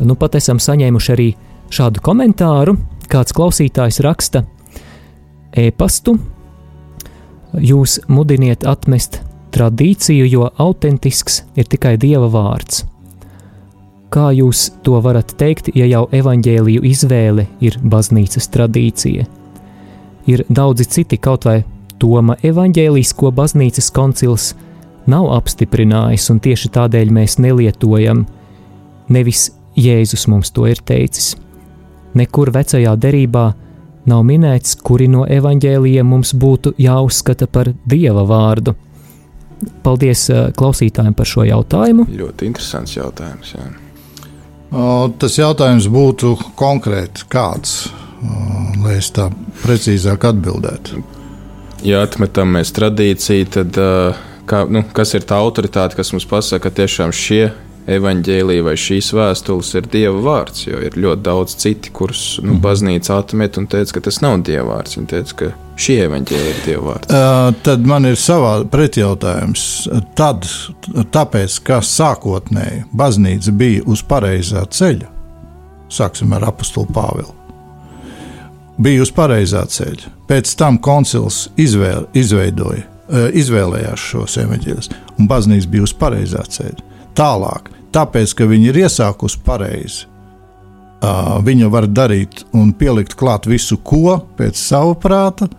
Nu, 0.00 0.16
pat 0.18 0.34
esam 0.38 0.58
saņēmuši 0.62 1.12
arī 1.14 1.28
šādu 1.70 2.02
komentāru. 2.04 2.76
Kāds 3.10 3.34
klausītājs 3.34 4.00
raksta 4.06 4.44
e-pastu. 5.56 6.16
Jūs 7.58 7.98
mudiniet 8.06 8.62
atmest 8.68 9.20
tradīciju, 9.54 10.28
jo 10.30 10.46
autentisks 10.62 11.42
ir 11.58 11.66
tikai 11.66 11.96
Dieva 11.98 12.28
vārds. 12.30 12.84
Kā 14.10 14.30
jūs 14.34 14.68
to 14.82 14.98
varat 15.02 15.34
teikt, 15.38 15.70
ja 15.74 15.86
jau 15.86 16.06
evaņģēliju 16.14 16.82
izvēle 16.86 17.46
ir 17.62 17.78
baznīcas 17.82 18.50
tradīcija? 18.50 19.26
Ir 20.30 20.44
daudzi 20.50 20.86
citi, 20.86 21.18
kaut 21.18 21.46
vai 21.46 21.62
Toma 22.00 22.32
evaņģēlijas, 22.40 23.12
ko 23.12 23.28
baznīcas 23.36 23.90
koncils 23.92 24.54
nav 25.10 25.26
apstiprinājis, 25.34 26.30
un 26.32 26.38
tieši 26.40 26.70
tādēļ 26.72 27.12
mēs 27.12 27.36
nelietojam. 27.44 28.24
Nevis 29.12 29.50
Jēzus 29.76 30.24
mums 30.32 30.48
to 30.56 30.64
ir 30.70 30.80
teicis. 30.80 31.34
Nekur 32.18 32.50
vecajā 32.54 32.94
derībā 32.98 33.44
nav 34.10 34.22
minēts, 34.26 34.76
kuri 34.82 35.06
no 35.10 35.26
evaņģēlījiem 35.28 36.08
mums 36.08 36.32
būtu 36.34 36.74
jāuzskata 36.80 37.46
par 37.46 37.72
dieva 37.86 38.24
vārdu. 38.26 38.74
Paldies 39.84 40.24
uh, 40.32 40.48
klausītājiem 40.56 41.14
par 41.14 41.28
šo 41.28 41.44
jautājumu. 41.46 42.08
Ļoti 42.08 42.48
interesants 42.48 42.96
jautājums. 42.96 43.54
Jā. 43.54 43.68
Tas 45.18 45.36
jautājums 45.36 45.88
būtu 45.90 46.36
konkrēti 46.58 47.26
kāds, 47.30 47.90
lai 48.80 48.96
es 49.00 49.10
tā 49.10 49.26
precīzāk 49.64 50.28
atbildētu. 50.30 51.00
Ja 51.82 52.04
atmetam 52.04 52.54
mēs 52.54 52.70
tradīciju, 52.76 53.48
tad 53.56 53.78
uh, 53.80 54.20
kā, 54.46 54.62
nu, 54.70 54.84
kas 54.94 55.14
ir 55.18 55.26
tā 55.26 55.40
autoritāte, 55.40 55.98
kas 55.98 56.12
mums 56.14 56.28
pasaka, 56.28 56.68
ka 56.68 56.76
tiešām 56.82 57.14
šie 57.14 57.48
evaņģēlīji 57.88 58.64
vai 58.66 58.74
šīs 58.78 59.10
vēstules 59.16 59.72
ir 59.78 59.88
Dieva 59.90 60.20
vārds, 60.24 60.66
jo 60.66 60.80
ir 60.84 60.96
ļoti 61.00 61.24
daudz 61.26 61.56
citu, 61.60 61.92
kurus 61.96 62.24
nu, 62.44 62.58
baznīca 62.62 63.18
atmet 63.20 63.58
un 63.60 63.68
teica, 63.70 63.96
ka 63.96 64.04
tas 64.08 64.20
nav 64.24 64.40
Dieva 64.46 64.66
vārds. 64.74 64.98
Viņa 64.98 65.10
teica, 65.14 65.36
ka 65.38 65.50
šī 65.80 65.96
evaņģēlīja 66.06 66.52
ir 66.52 66.62
Dieva 66.66 66.84
vārds. 66.90 67.10
Uh, 67.10 67.62
Tad 67.66 67.88
man 67.88 68.08
ir 68.10 68.20
savā 68.20 68.52
pretjautājums. 68.70 69.64
Tad, 70.18 70.48
tāpēc, 71.14 71.58
ka 71.66 71.80
sākotnēji 71.84 72.84
baznīca 72.96 73.56
bija 73.56 73.84
uz 73.90 74.04
pareizā 74.06 74.66
ceļa, 74.68 75.10
sāksim 75.90 76.36
ar 76.36 76.50
apakstu 76.50 76.86
Pāvilu. 76.94 77.34
Bija 78.80 79.02
uz 79.04 79.10
pareizā 79.12 79.66
ceļa. 79.68 80.14
Pēc 80.30 80.54
tam 80.56 80.78
koncils 80.80 81.48
izvēl, 81.60 82.06
izveidoja, 82.16 82.86
izvēlējās 83.36 84.04
šos 84.12 84.38
evaņģēlus, 84.44 84.88
un 85.18 85.28
baznīca 85.28 85.68
bija 85.72 85.84
uz 85.88 85.92
pareizā 85.98 86.44
ceļa. 86.46 86.86
Tālāk, 87.18 87.70
tāpēc, 87.94 88.34
ka 88.38 88.46
viņi 88.50 88.70
ir 88.70 88.80
iesākusi 88.84 89.40
pareizi, 89.46 90.06
ā, 91.02 91.40
viņa 91.44 91.70
var 91.72 91.88
darīt 91.90 92.44
un 92.56 92.72
pielikt 92.76 93.16
klāt 93.18 93.48
visu, 93.50 93.78
ko 93.82 94.20
pēc 94.38 94.58
sava 94.58 94.94
prāta, 95.00 95.50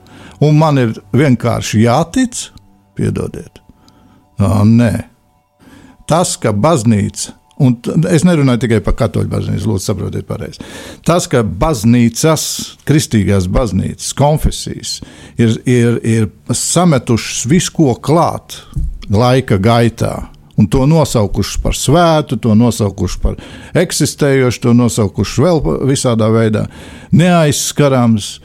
un 0.42 0.58
man 0.58 0.80
ir 0.82 0.96
vienkārši 1.14 1.86
jātic, 1.86 2.48
piedodiet. 2.98 3.62
Ā, 4.42 4.64
Nē, 4.66 4.94
tas, 6.10 6.34
ka 6.42 6.54
baznīca, 6.56 7.36
un 7.62 7.78
es 8.10 8.26
nerunāju 8.26 8.64
tikai 8.64 8.82
par 8.86 8.96
katoļu 9.04 9.30
baznīcu, 9.32 9.70
lūdzu, 9.70 9.86
saprotiet 9.86 10.28
pareizi. 10.30 10.64
Tas, 11.06 11.28
ka 11.30 11.44
baznīcas, 11.44 12.46
kristīgās 12.88 13.48
baznīcas, 13.52 14.14
konfesijas 14.18 14.98
ir, 15.38 15.60
ir, 15.70 16.00
ir 16.02 16.30
sametušas 16.48 17.46
visu, 17.52 17.76
ko 17.78 17.96
klāt 18.02 18.64
laika 19.12 19.60
gaitā. 19.62 20.31
Un 20.62 20.70
to 20.72 20.86
nosaukuši 20.90 21.62
par 21.64 21.78
svētu, 21.78 22.38
to 22.42 22.56
nosaukuši 22.58 23.22
par 23.24 23.38
eksistējošu, 23.82 24.64
to 24.68 24.76
nosaukuši 24.78 25.46
vēl 25.48 25.62
visādā 25.90 26.30
veidā 26.34 26.68
neaizskarams. 27.12 28.36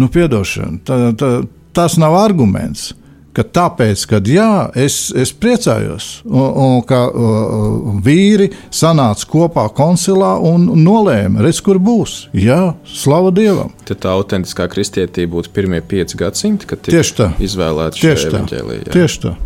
Nu, 0.00 0.08
piedošana, 0.10 0.80
tā, 0.86 0.96
tā, 1.20 1.30
tas 1.76 1.98
nav 2.00 2.16
arguments 2.18 2.90
ka 3.36 3.44
tāpēc, 3.46 4.02
ka 4.10 4.20
jā, 4.26 4.70
es, 4.78 4.96
es 5.16 5.32
priecājos, 5.36 6.08
un, 6.26 6.46
un 6.64 6.80
ka 6.86 7.02
uh, 7.08 7.92
vīri 8.04 8.50
sanāca 8.74 9.28
kopā 9.30 9.68
koncilā 9.76 10.34
un 10.50 10.66
nolēma, 10.82 11.44
redz, 11.44 11.62
kur 11.64 11.80
būs. 11.82 12.24
Jā, 12.36 12.74
slava 12.86 13.32
Dievam. 13.34 13.72
Tad 13.88 14.02
tā 14.04 14.16
autentiskā 14.18 14.66
kristietība 14.72 15.38
būtu 15.38 15.54
pirmie 15.54 15.82
pieci 15.82 16.18
gadsimti, 16.20 16.70
kad 16.70 16.82
tika 16.86 17.30
izvēlēta 17.38 18.02
šī 18.02 18.16
evaņģēlīja. 18.32 18.90
Tieši 18.96 19.24
tā. 19.26 19.36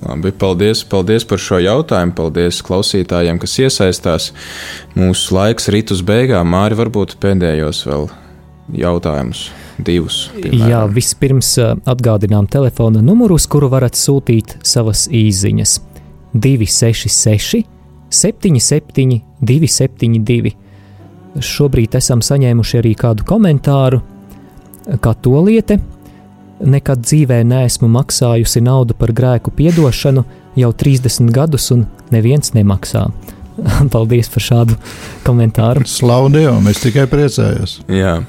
Labi, 0.00 0.32
paldies, 0.32 0.80
paldies 0.88 1.26
par 1.28 1.40
šo 1.42 1.58
jautājumu. 1.60 2.14
Paldies 2.16 2.62
klausītājiem, 2.64 3.40
kas 3.42 3.58
iesaistās. 3.60 4.30
Mūsu 4.96 5.36
laiks 5.36 5.68
rit 5.72 5.92
uz 5.92 6.00
beigām. 6.06 6.48
Māri, 6.54 6.78
varbūt 6.78 7.18
pēdējos 7.20 7.82
vēl 7.88 8.08
jautājumus, 8.80 9.50
divus. 9.84 10.22
piemēram. 10.38 10.70
Jā, 10.72 10.80
vispirms 10.94 11.52
ā, 11.60 11.74
atgādinām 11.92 12.48
telefona 12.48 13.02
numuru, 13.04 13.36
uz 13.36 13.48
kuru 13.50 13.68
varat 13.72 13.98
sūtīt 13.98 14.56
savas 14.64 15.04
īsiņas. 15.12 15.76
266, 16.32 17.64
77, 18.08 19.20
272. 19.42 20.54
Šobrīd 21.44 21.94
esam 21.98 22.22
saņēmuši 22.24 22.80
arī 22.80 22.96
kādu 22.98 23.26
komentāru, 23.26 24.00
kā 25.02 25.14
to 25.22 25.36
lieta. 25.44 25.76
Nekad 26.60 27.04
dzīvē 27.06 27.40
neesmu 27.48 27.88
maksājusi 27.88 28.60
naudu 28.64 28.96
par 28.98 29.14
grēku 29.16 29.52
piedošanu 29.56 30.26
jau 30.60 30.72
30 30.76 31.30
gadus, 31.32 31.70
un 31.72 31.86
neviens 32.12 32.52
nemaksā. 32.56 33.06
Paldies 33.94 34.28
par 34.32 34.44
šādu 34.44 34.76
komentāru. 35.26 35.86
Slavu 35.88 36.28
Dievam, 36.34 36.68
es 36.70 36.82
tikai 36.82 37.06
priecājos. 37.10 37.80
Jā. 37.88 38.20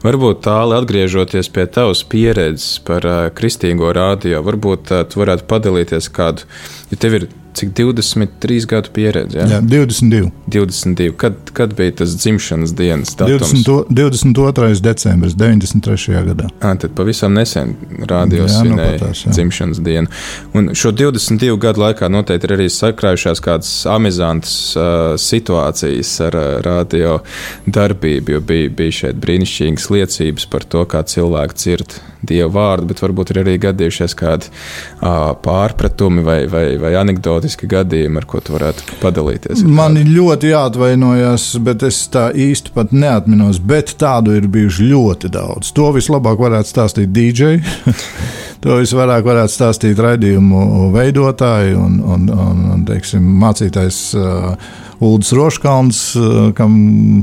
Varbūt 0.00 0.40
tālāk, 0.46 0.86
atgriežoties 0.86 1.50
pie 1.52 1.66
tavas 1.68 2.00
pieredzes 2.08 2.78
par 2.86 3.04
uh, 3.04 3.18
kristīgo 3.36 3.90
rādio, 3.92 4.40
varbūt 4.46 4.94
uh, 4.94 5.02
tu 5.04 5.20
varētu 5.20 5.44
padalīties 5.50 6.08
kādu, 6.16 6.46
ja 6.88 6.96
tev 7.02 7.18
ir 7.18 7.26
cik 7.54 7.72
23 7.76 8.66
gadu 8.70 8.92
pieredze. 8.94 9.38
Jā, 9.38 9.46
Ja? 9.50 9.60
22. 9.60 10.30
22. 10.46 11.12
Kad, 11.16 11.34
kad 11.52 11.74
bija 11.78 11.92
tas 12.02 12.14
dzimšanas 12.16 12.74
dienas 12.78 13.14
datums? 13.18 13.52
20, 13.66 13.90
22. 13.90 14.80
decembris 14.84 15.34
93. 15.38 16.20
gadā. 16.30 16.48
À, 16.60 16.74
tad 16.78 16.94
pavisam 16.98 17.34
nesen 17.34 17.74
rādījos 18.06 18.52
Jā, 18.54 18.62
nu 18.64 18.74
svinēja 18.74 18.98
patās, 18.98 19.24
jā. 19.26 19.32
dzimšanas 19.36 19.80
dienu. 19.86 20.12
Un 20.54 20.70
šo 20.74 20.92
22 20.96 21.56
gadu 21.62 21.82
laikā 21.84 22.08
noteikti 22.12 22.48
ir 22.50 22.56
arī 22.58 22.68
sakrājušās 22.72 23.42
kādas 23.44 23.72
amizantas 23.90 24.54
uh, 24.78 25.14
situācijas 25.20 26.12
ar 26.28 26.38
uh, 26.38 26.46
radio 26.64 27.18
darbību, 27.66 28.36
jo 28.36 28.40
bija, 28.40 28.70
bija 28.70 28.96
šeit 29.02 29.20
brīnišķīgas 29.22 29.90
liecības 29.94 30.46
par 30.52 30.64
to, 30.70 30.84
kā 30.90 31.02
cilvēki 31.06 31.58
dzird 31.60 31.98
dievu 32.26 32.50
vārdu, 32.52 32.90
bet 32.90 33.00
varbūt 33.00 33.30
ir 33.32 33.38
arī 33.44 33.54
gadījušies 33.62 34.14
kādi 34.18 34.50
uh, 34.50 35.30
pārpratumi 35.40 36.24
vai, 36.26 36.40
vai, 36.52 36.64
vai 36.80 36.92
anekdotiski 37.40 37.68
gadījumi, 37.70 38.20
ar 38.20 38.26
ko 38.28 38.40
tu 38.44 38.54
varētu 38.54 38.98
padalīties. 39.00 39.62
Man 39.64 39.96
ir 39.96 40.10
ļoti 40.10 40.52
jāatvainojas, 40.52 41.46
bet 41.64 41.82
es 41.86 42.02
tā 42.12 42.30
īsti 42.32 42.74
pat 42.74 42.92
neatminos. 42.92 43.60
Bet 43.60 43.96
tādu 43.98 44.36
ir 44.36 44.48
bijuši 44.48 44.90
ļoti 44.90 45.30
daudz. 45.32 45.72
To 45.72 45.90
vislabāk 45.96 46.38
varētu 46.40 46.68
stāstīt 46.68 47.12
DJ. 47.12 47.60
to 48.62 48.76
visvairāk 48.80 49.24
varētu 49.24 49.54
stāstīt 49.54 49.98
raidījumu 49.98 50.90
veidotāji 50.94 51.74
un, 51.78 51.98
un, 52.04 52.28
un, 52.28 52.62
un 52.76 52.86
teiksim, 52.88 53.24
mācītājs. 53.40 54.04
Uh, 54.18 54.54
Ulrichs 55.00 55.30
Roškalns, 55.32 55.98
uh, 56.20 56.50
kam 56.52 56.74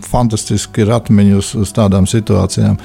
fantastiski 0.01 0.81
ir 0.81 0.89
atmiņas 0.95 1.37
uz, 1.37 1.51
uz 1.61 1.73
tādām 1.77 2.07
situācijām. 2.09 2.79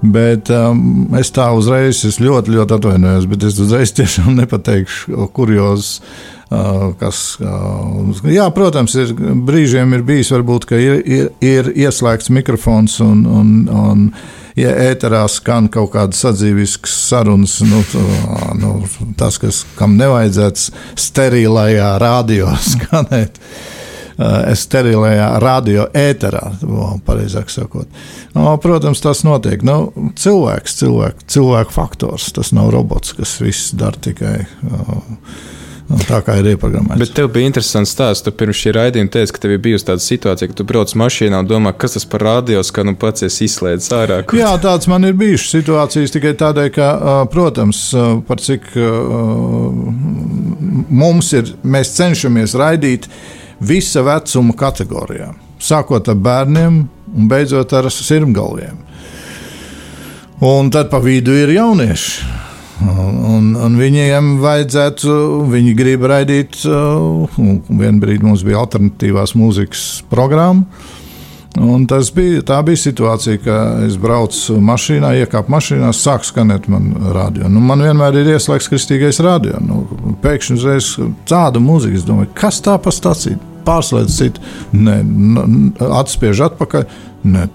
Bet 0.00 0.48
um, 0.56 1.04
es 1.20 1.28
tā 1.36 1.50
uzreiz, 1.52 2.00
es 2.08 2.16
ļoti, 2.16 2.54
ļoti 2.56 2.78
atvainojos, 2.78 3.28
bet 3.28 3.44
es 3.44 3.60
uzreiz 3.60 3.92
tiešām 3.98 4.38
nepateikšu, 4.40 5.28
kurjos 5.36 5.98
Uh, 5.98 6.37
kas, 6.48 7.22
uh, 7.44 8.20
jā, 8.32 8.46
protams, 8.56 8.94
ir 8.96 9.12
brīžiem 9.44 9.92
ir 9.96 10.04
bijis, 10.08 10.32
varbūt, 10.32 10.68
ka 10.70 10.78
ir, 10.80 11.02
ir, 11.04 11.30
ir 11.44 11.72
ieslēgts 11.76 12.32
mikrofons 12.32 12.98
un, 13.04 13.24
un, 13.28 13.50
un 13.68 14.06
ja 14.56 14.72
ēterā 14.88 15.26
skan 15.28 15.68
kaut 15.72 15.92
kādas 15.92 16.22
sadzīviskas 16.24 16.94
sarunas. 17.10 17.58
Nu, 17.68 17.82
tā, 17.92 18.04
nu, 18.58 18.78
tas, 19.20 19.36
kas, 19.42 19.64
kam 19.78 19.98
nevajadzētu 20.00 20.78
sterilajā 21.08 21.96
radio 22.02 22.54
skanēt. 22.72 23.36
Uh, 23.38 23.76
Sterilajā 24.58 25.28
radio 25.38 25.84
ēterā, 25.94 26.40
pareizāk 27.06 27.52
sakot. 27.54 27.86
No, 28.34 28.56
protams, 28.58 28.98
tas 29.04 29.20
notiek. 29.22 29.62
Nu, 29.62 29.92
cilvēks, 30.18 30.74
cilvēks, 30.80 31.28
cilvēku 31.30 31.76
faktors. 31.76 32.26
Tas 32.34 32.50
nav 32.56 32.72
robots, 32.74 33.14
kas 33.14 33.36
viss 33.38 33.70
dara 33.78 34.00
tikai 34.08 34.40
uh, 34.42 34.96
Nu, 35.88 35.96
tā 36.04 36.18
kā 36.20 36.34
ir 36.36 36.50
ieprogrammēts. 36.50 37.00
Bet 37.00 37.14
tev 37.16 37.30
bija 37.32 37.48
interesants 37.48 37.94
stāsts. 37.94 38.20
Tu 38.26 38.32
pirms 38.36 38.58
šī 38.60 38.74
raidījuma 38.76 39.08
teici, 39.14 39.32
ka 39.32 39.40
tev 39.40 39.54
ir 39.54 39.60
bijusi 39.64 39.86
tāda 39.88 40.02
situācija, 40.04 40.50
ka 40.50 40.56
tu 40.58 40.66
brauc 40.68 40.92
mašīnā 41.00 41.40
un 41.40 41.48
domā, 41.48 41.72
kas 41.72 41.96
tas 41.96 42.04
par 42.04 42.26
radio, 42.26 42.60
ka 42.60 42.84
nu 42.84 42.92
pats 43.00 43.24
esi 43.24 43.46
izslēdzis 43.48 43.94
ārā. 43.96 44.18
Kur... 44.28 44.36
Jā, 44.36 44.50
tāds 44.60 44.90
man 44.92 45.08
ir 45.08 45.16
bijušas 45.16 45.54
situācijas 45.56 46.12
tikai 46.12 46.34
tādēļ, 46.42 46.68
ka, 46.76 46.88
protams, 47.32 47.80
par 48.28 48.42
cik 48.44 48.68
mums 50.92 51.32
ir, 51.38 51.54
mēs 51.64 51.94
cenšamies 51.96 52.56
raidīt 52.60 53.08
visa 53.64 54.04
vecuma 54.04 54.52
kategorijām. 54.60 55.40
Sākot 55.58 56.12
ar 56.12 56.20
bērniem 56.20 56.82
un 57.16 57.30
beidzot 57.32 57.72
ar 57.74 57.88
sirmgalviem. 57.90 58.76
Un 60.44 60.68
tad 60.70 60.92
pa 60.92 61.00
vidu 61.02 61.32
ir 61.34 61.56
jaunieši. 61.56 62.37
Un, 62.78 63.50
un 63.58 63.74
viņiem 63.78 64.36
vajadzētu, 64.42 65.14
viņi 65.50 65.74
grib 65.78 66.04
raidīt, 66.06 66.60
uh, 66.68 67.26
vienā 67.34 67.98
brīdī 67.98 68.22
mums 68.22 68.44
bija 68.46 68.62
alternatīvās 68.62 69.34
mūzikas 69.38 69.88
programma. 70.10 70.62
Un 71.58 71.86
tas 71.90 72.10
bija, 72.14 72.42
tā 72.46 72.58
bija 72.62 72.78
situācija, 72.78 73.40
ka 73.42 73.56
es 73.86 73.96
braucu 73.98 74.60
mašīnā, 74.62 75.10
iekāpu 75.24 75.50
mašīnā, 75.50 75.90
sāk 75.96 76.26
skanēt 76.28 76.68
man 76.70 76.92
radio. 77.14 77.48
Nu, 77.50 77.62
man 77.64 77.82
vienmēr 77.82 78.20
ir 78.20 78.30
ieslēgts 78.36 78.70
kristīgais 78.70 79.18
radio. 79.24 79.58
Nu, 79.64 79.82
pēkšņi 80.22 80.58
uzreiz 80.58 80.92
tāda 81.26 81.62
mūzika, 81.62 81.98
es 81.98 82.06
domāju, 82.06 82.30
kas 82.38 82.60
tā 82.62 82.76
pa 82.82 82.94
stāciju? 82.94 83.40
Pārslēdz 83.66 84.20
citu, 84.20 84.44
nē, 84.76 85.00
atspiež 85.98 86.44
atpakaļ. 86.46 86.86
Nē. 87.28 87.48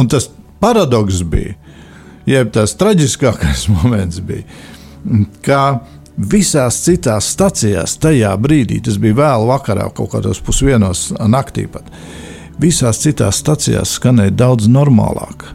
Un 0.00 0.08
tas 0.10 0.30
paradoks 0.62 1.20
bija, 1.28 1.58
jeb 2.28 2.52
tas 2.54 2.76
traģiskākais 2.80 3.68
moments 3.74 4.20
bija, 4.24 4.44
ka 5.44 5.62
visās 6.20 6.82
citās 6.84 7.30
stacijās 7.34 7.96
tajā 8.00 8.32
brīdī, 8.40 8.80
tas 8.84 8.98
bija 9.00 9.20
vēl 9.22 9.46
vakarā, 9.48 9.88
kaut 9.94 10.12
kādos 10.14 10.42
pusdienos 10.44 11.10
naktī 11.30 11.66
pat, 11.70 11.88
visās 12.60 13.00
citās 13.00 13.40
stacijās 13.40 13.96
skanēja 13.98 14.36
daudz 14.44 14.68
normālāk. 14.70 15.48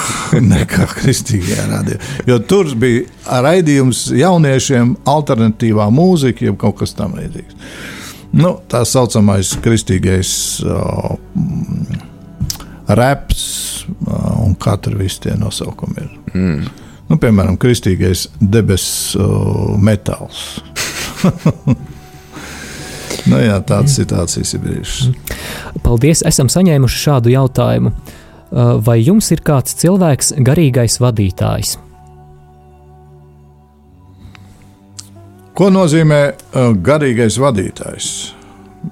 Nekā 0.52 0.86
kristīgajā 0.94 1.64
radio. 1.70 1.96
Jo 2.28 2.38
tur 2.46 2.70
bija 2.78 3.40
raidījums 3.42 4.06
jauniešiem, 4.14 4.94
alternatīvā 5.10 5.88
mūzika, 5.94 6.46
jeb 6.46 6.60
kaut 6.60 6.78
kas 6.82 6.94
tamlīdzīgs. 6.98 7.58
Nu, 8.38 8.60
tā 8.70 8.84
saucamais 8.86 9.56
kristīgais 9.58 10.32
uh, 10.62 11.16
reps, 12.94 13.42
un 14.06 14.54
kā 14.60 14.76
tur 14.80 14.96
visi 15.00 15.26
tie 15.26 15.34
nosaukumi 15.38 16.04
ir. 16.04 16.14
Mm. 16.34 16.70
Nu, 17.10 17.18
piemēram, 17.18 17.56
kristīgais 17.58 18.28
debesu 18.38 19.18
uh, 19.18 19.72
metāls. 19.82 20.60
nu, 23.30 23.40
jā, 23.42 23.58
tādas 23.66 23.96
situācijas 23.98 24.54
ir 24.54 24.64
bijušas. 24.64 25.36
Paldies, 25.84 26.24
esam 26.26 26.50
saņēmuši 26.52 27.04
šādu 27.04 27.34
jautājumu. 27.34 27.94
Vai 28.82 28.96
jums 28.98 29.28
ir 29.30 29.44
kāds 29.46 29.76
cilvēks, 29.78 30.32
garīgais 30.42 30.96
vadītājs? 30.98 31.76
Ko 35.54 35.68
nozīmē 35.70 36.20
uh, 36.30 36.72
garīgais 36.74 37.36
vadītājs? 37.38 38.08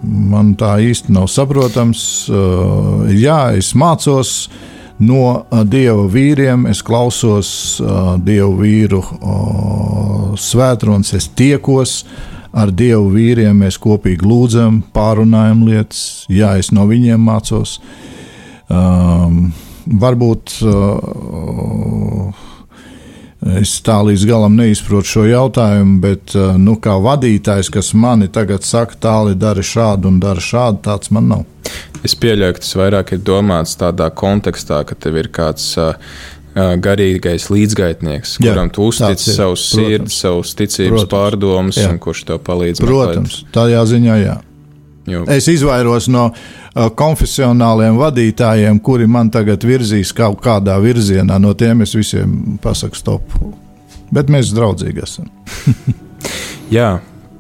Man 0.05 0.53
tā 0.61 0.77
īsti 0.85 1.15
nav 1.17 1.27
saprotams. 1.33 2.03
Uh, 2.29 3.09
jā, 3.15 3.41
es 3.59 3.73
mācos 3.79 4.51
no 4.99 5.23
uh, 5.39 5.63
dieva 5.65 6.07
vīriem, 6.11 6.67
es 6.71 6.83
klausos 6.85 7.51
uh, 7.83 8.17
dievu 8.23 8.57
vīru 8.63 9.03
uh, 9.03 10.35
svētrunas, 10.39 11.15
es 11.17 11.29
tiekos 11.39 12.03
ar 12.59 12.73
dievu 12.75 13.11
vīriem, 13.15 13.65
mēs 13.65 13.79
kopīgi 13.83 14.27
lūdzam, 14.27 14.83
pārunājam 14.95 15.67
lietas. 15.69 16.03
Jā, 16.33 16.57
es 16.59 16.73
no 16.75 16.89
viņiem 16.89 17.21
mācos. 17.29 17.79
Um, 18.69 19.51
varbūt. 19.87 20.59
Uh, 20.67 22.47
Es 23.47 23.77
tā 23.87 24.01
līdz 24.03 24.25
galam 24.27 24.57
neizprotu 24.59 25.13
šo 25.13 25.25
jautājumu, 25.29 26.01
bet 26.03 26.35
eh, 26.35 26.57
nu, 26.59 26.75
kā 26.83 26.97
vadītājs, 27.03 27.71
kas 27.71 27.93
mani 27.95 28.27
tagad 28.35 28.67
saka, 28.67 28.99
tāli 28.99 29.37
dara 29.39 29.63
šādu 29.63 30.11
un 30.11 30.19
dara 30.23 30.43
šādu, 30.43 30.83
tāds 30.89 31.13
man 31.15 31.31
nav. 31.31 31.45
Es 32.03 32.17
pieļauju, 32.19 32.57
ka 32.57 32.65
tas 32.65 32.75
vairāk 32.81 33.15
ir 33.15 33.23
domāts 33.23 33.77
tādā 33.79 34.09
kontekstā, 34.11 34.83
ka 34.89 34.99
tev 34.99 35.21
ir 35.23 35.31
kāds 35.35 35.71
uh, 35.79 35.95
garīgais 36.57 37.49
līdzgaitnieks, 37.53 38.39
Jā, 38.43 38.53
kuram 38.53 38.73
tu 38.75 38.89
uztici 38.91 39.35
savu 39.35 39.55
sirdi, 39.61 40.11
savus 40.11 40.55
ticības 40.59 41.05
protams, 41.05 41.13
pārdomas, 41.13 41.79
jā. 41.79 41.93
un 41.93 42.03
kurš 42.03 42.25
tev 42.31 42.43
palīdz. 42.47 42.83
Protams, 42.83 43.41
meklēt. 43.43 43.55
tādā 43.55 43.85
ziņā 43.91 44.19
jā. 44.23 44.37
Jo. 45.09 45.25
Es 45.33 45.49
izvairos 45.49 46.09
no 46.13 46.29
uh, 46.31 46.89
konfesionāliem 46.99 47.99
vadītājiem, 48.01 48.81
kuri 48.85 49.09
man 49.11 49.33
tagad 49.35 49.65
virzīs 49.65 50.13
kaut 50.17 50.43
kādā 50.45 50.77
virzienā. 50.83 51.39
No 51.41 51.55
tiem 51.59 51.85
es 51.87 51.95
visiem 51.97 52.59
pasaku 52.63 52.99
stop. 52.99 53.39
Bet 54.15 54.31
mēs 54.33 54.53
draudzīgi 54.57 55.05
esam. 55.05 55.31
Jā. 56.79 56.99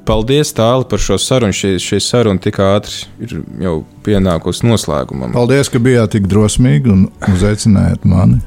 Paldies, 0.08 0.54
Tāli, 0.56 0.86
par 0.88 1.02
šo 1.04 1.18
sarunu. 1.20 1.52
Šī, 1.52 1.74
šī 1.84 1.98
saruna 2.00 2.40
tik 2.40 2.56
ātri 2.64 3.02
ir 3.20 3.34
jau 3.60 3.74
pienākusi 4.06 4.64
noslēgumam. 4.64 5.34
Paldies, 5.36 5.68
ka 5.68 5.80
bijāt 5.84 6.14
tik 6.16 6.30
drosmīgi 6.32 6.88
un 6.94 7.02
uzaicinājāt 7.28 8.08
mani. 8.08 8.40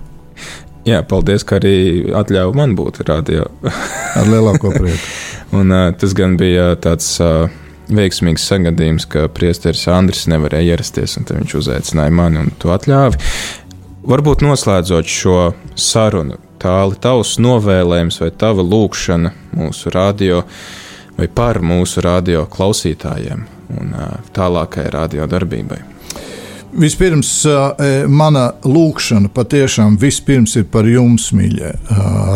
Jā, 0.89 1.03
paldies, 1.05 1.45
ka 1.45 1.59
arī 1.59 1.75
atļāvāt 2.17 2.57
man 2.57 2.73
būt 2.77 3.03
radio. 3.05 3.45
Ar 3.61 4.25
lielāko 4.25 4.73
prieku. 4.79 5.11
un, 5.53 5.69
uh, 5.69 5.91
tas 5.93 6.17
gan 6.17 6.33
bija 6.41 6.71
tāds. 6.81 7.13
Uh, 7.21 7.45
veiksmīgs 7.89 8.45
sagadījums, 8.51 9.07
ka 9.09 9.25
priesteris 9.33 9.87
Andris 9.89 10.27
nevarēja 10.31 10.75
ierasties, 10.75 11.17
un 11.17 11.25
viņš 11.29 11.57
uzaicināja 11.63 12.13
mani 12.13 12.43
un 12.43 12.53
to 12.61 12.71
atļāvi. 12.75 13.19
Varbūt 14.11 14.41
noslēdzot 14.45 15.09
šo 15.09 15.37
sarunu, 15.77 16.39
tāli 16.61 16.97
tavs 17.01 17.37
novēlējums 17.41 18.21
vai 18.21 18.31
tava 18.33 18.65
lūkšana 18.65 19.33
mūsu 19.57 19.93
radio 19.93 20.43
vai 21.17 21.27
par 21.29 21.59
mūsu 21.61 22.01
radio 22.05 22.47
klausītājiem 22.49 23.47
un 23.77 23.95
tālākai 24.33 24.89
radio 24.93 25.27
darbībai. 25.29 25.79
Vispirms, 26.71 27.29
mana 28.07 28.45
lūkšana 28.63 29.27
patiešām 29.35 29.97
vispirms 29.99 30.55
ir 30.55 30.69
par 30.71 30.87
jums, 30.87 31.25
mīļie 31.35 31.73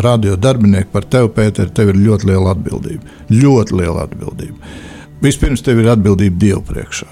radio 0.04 0.36
darbinieki, 0.36 0.90
par 0.92 1.06
tevi, 1.08 1.30
Pēter. 1.32 1.70
Tev 1.72 1.94
ir 1.94 2.02
ļoti 2.02 2.28
liela 2.28 2.52
atbildība. 2.52 3.16
Ļoti 3.32 3.78
liela 3.80 4.04
atbildība. 4.04 4.76
Vispirms 5.22 5.64
tev 5.64 5.80
ir 5.80 5.88
atbildība 5.94 6.36
Dievu 6.40 6.62
priekšā, 6.68 7.08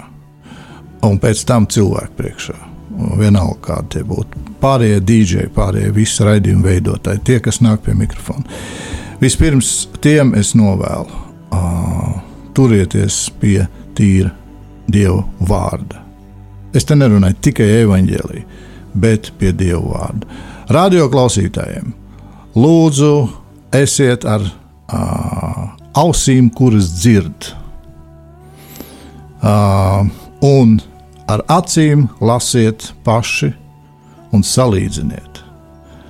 un 1.07 1.17
pēc 1.21 1.41
tam 1.49 1.65
cilvēku 1.71 2.17
priekšā. 2.19 2.57
Vienalga, 3.19 3.57
kāda 3.65 3.97
tie 3.97 4.03
būtu. 4.07 4.43
Pārējie 4.61 4.99
dīdžeji, 5.03 5.51
pārējie 5.55 5.91
visi 5.95 6.23
raidījumu 6.23 6.63
veidotāji, 6.63 7.23
tie, 7.27 7.39
kas 7.43 7.59
nāk 7.65 7.81
pie 7.83 7.95
mikrofona. 7.97 8.45
Vispirms 9.19 9.71
tiem 10.03 10.31
es 10.39 10.53
novēlu, 10.55 11.19
uh, 11.55 12.13
turieties 12.55 13.25
pie 13.41 13.65
tīra 13.97 14.31
Dieva 14.85 15.23
vārda. 15.49 16.03
Es 16.75 16.85
te 16.85 16.95
nerunāju 16.95 17.39
tikai 17.41 17.67
evaņģēlī, 17.81 18.45
bet 19.01 19.31
pie 19.39 19.51
Dieva 19.57 19.81
vārda. 19.81 20.39
Radio 20.75 21.09
klausītājiem, 21.11 21.91
lūdzu, 22.55 23.11
esiet 23.75 24.27
ar 24.29 24.45
uh, 24.45 25.67
ausīm, 25.97 26.51
kuras 26.53 26.93
dzirdat 27.01 27.53
un 29.45 30.75
ar 31.29 31.43
acīm 31.51 32.07
lasiet 32.21 32.91
paši 33.05 33.51
un 34.33 34.43
salīdziniet. 34.43 35.41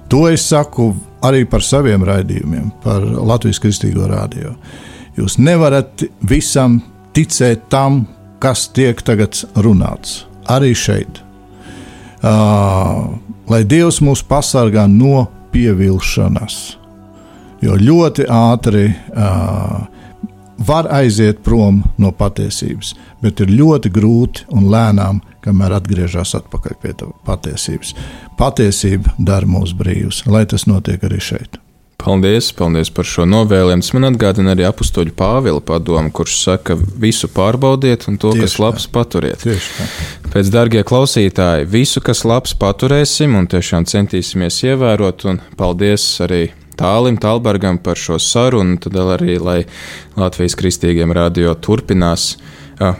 To 0.09 0.25
es 0.29 0.45
saku 0.49 0.91
arī 1.25 1.45
par 1.49 1.63
saviem 1.65 2.03
raidījumiem, 2.05 2.69
par 2.83 3.03
Latvijas 3.03 3.59
kristīgo 3.63 4.07
rādio. 4.09 4.53
Jūs 5.17 5.39
nevarat 5.39 6.03
visam 6.27 6.81
ticēt 7.15 7.69
tam, 7.71 8.03
kas 8.43 8.67
tiek 8.75 8.99
tagad 9.01 9.38
runāts. 9.55 10.25
Arī 10.51 10.75
šeit. 10.77 11.21
Uh, 12.25 13.15
lai 13.49 13.63
Dievs 13.65 14.01
mūs 14.03 14.21
pasargā 14.27 14.86
no 14.89 15.25
pievilšanās. 15.53 16.57
Jo 17.63 17.77
ļoti 17.79 18.27
ātri 18.29 18.89
uh, 18.91 19.86
var 20.57 20.87
aiziet 20.93 21.43
prom 21.43 21.83
no 22.01 22.11
patiesības, 22.15 22.93
bet 23.23 23.41
ir 23.43 23.51
ļoti 23.51 23.91
grūti 23.93 24.47
un 24.55 24.69
lēnām, 24.71 25.21
kamēr 25.45 25.77
atgriežas 25.79 26.35
atpakaļ 26.39 26.79
pie 26.81 26.95
patiesības. 27.27 27.93
Patiesība 28.39 29.13
dara 29.19 29.49
mūs 29.49 29.75
brīvus, 29.77 30.23
lai 30.25 30.45
tas 30.49 30.67
notiek 30.69 31.03
arī 31.05 31.21
šeit. 31.21 31.59
Paldies, 32.05 32.51
paldies 32.53 32.91
par 32.93 33.07
šo 33.07 33.23
novēlējumu. 33.25 33.81
Tas 33.81 33.93
man 33.95 34.09
atgādina 34.11 34.51
arī 34.53 34.65
apakstoļu 34.67 35.13
Pāvila 35.17 35.61
padomu, 35.63 36.11
kurš 36.13 36.35
saka, 36.43 36.75
visu 36.75 37.29
pārbaudiet 37.33 38.05
un 38.11 38.19
to, 38.21 38.33
Tieši 38.35 38.43
kas 38.43 38.57
labs, 38.61 38.85
tā. 38.85 38.91
paturiet. 38.97 39.45
Pēc, 40.33 40.51
darbie 40.53 40.83
klausītāji, 40.85 41.69
visu, 41.71 42.03
kas 42.05 42.25
labs, 42.27 42.53
paturēsim 42.61 43.33
un 43.39 43.47
tiešām 43.49 43.87
centīsimies 43.89 44.59
ievērot. 44.67 45.25
Un 45.31 45.41
paldies 45.57 46.05
arī 46.25 46.43
Tālim 46.80 47.17
Talbergam 47.21 47.80
par 47.80 47.99
šo 47.99 48.19
sarunu, 48.19 48.78
tad 48.84 48.97
arī, 48.99 49.38
lai 49.39 49.59
Latvijas 50.19 50.57
kristīgiem 50.59 51.13
radio 51.15 51.55
turpinās, 51.55 52.36
uh, 52.80 52.99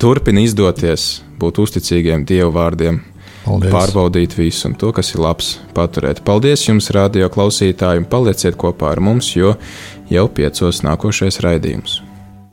turpina 0.00 0.44
izdoties 0.44 1.22
būt 1.40 1.62
uzticīgiem 1.64 2.26
Dievu 2.28 2.52
vārdiem. 2.54 3.02
Paldies. 3.44 3.74
Pārbaudīt 3.74 4.38
visu 4.38 4.70
un 4.70 4.78
to, 4.80 4.88
kas 4.96 5.12
ir 5.12 5.20
labs, 5.20 5.58
paturēt. 5.76 6.22
Paldies 6.24 6.64
jums, 6.64 6.88
radio 6.96 7.28
klausītāji, 7.28 8.00
un 8.00 8.08
palieciet 8.08 8.56
kopā 8.56 8.94
ar 8.94 9.04
mums, 9.04 9.34
jo 9.36 9.52
jau 10.08 10.26
piecos 10.32 10.80
nākošais 10.86 11.42
raidījums. 11.44 12.00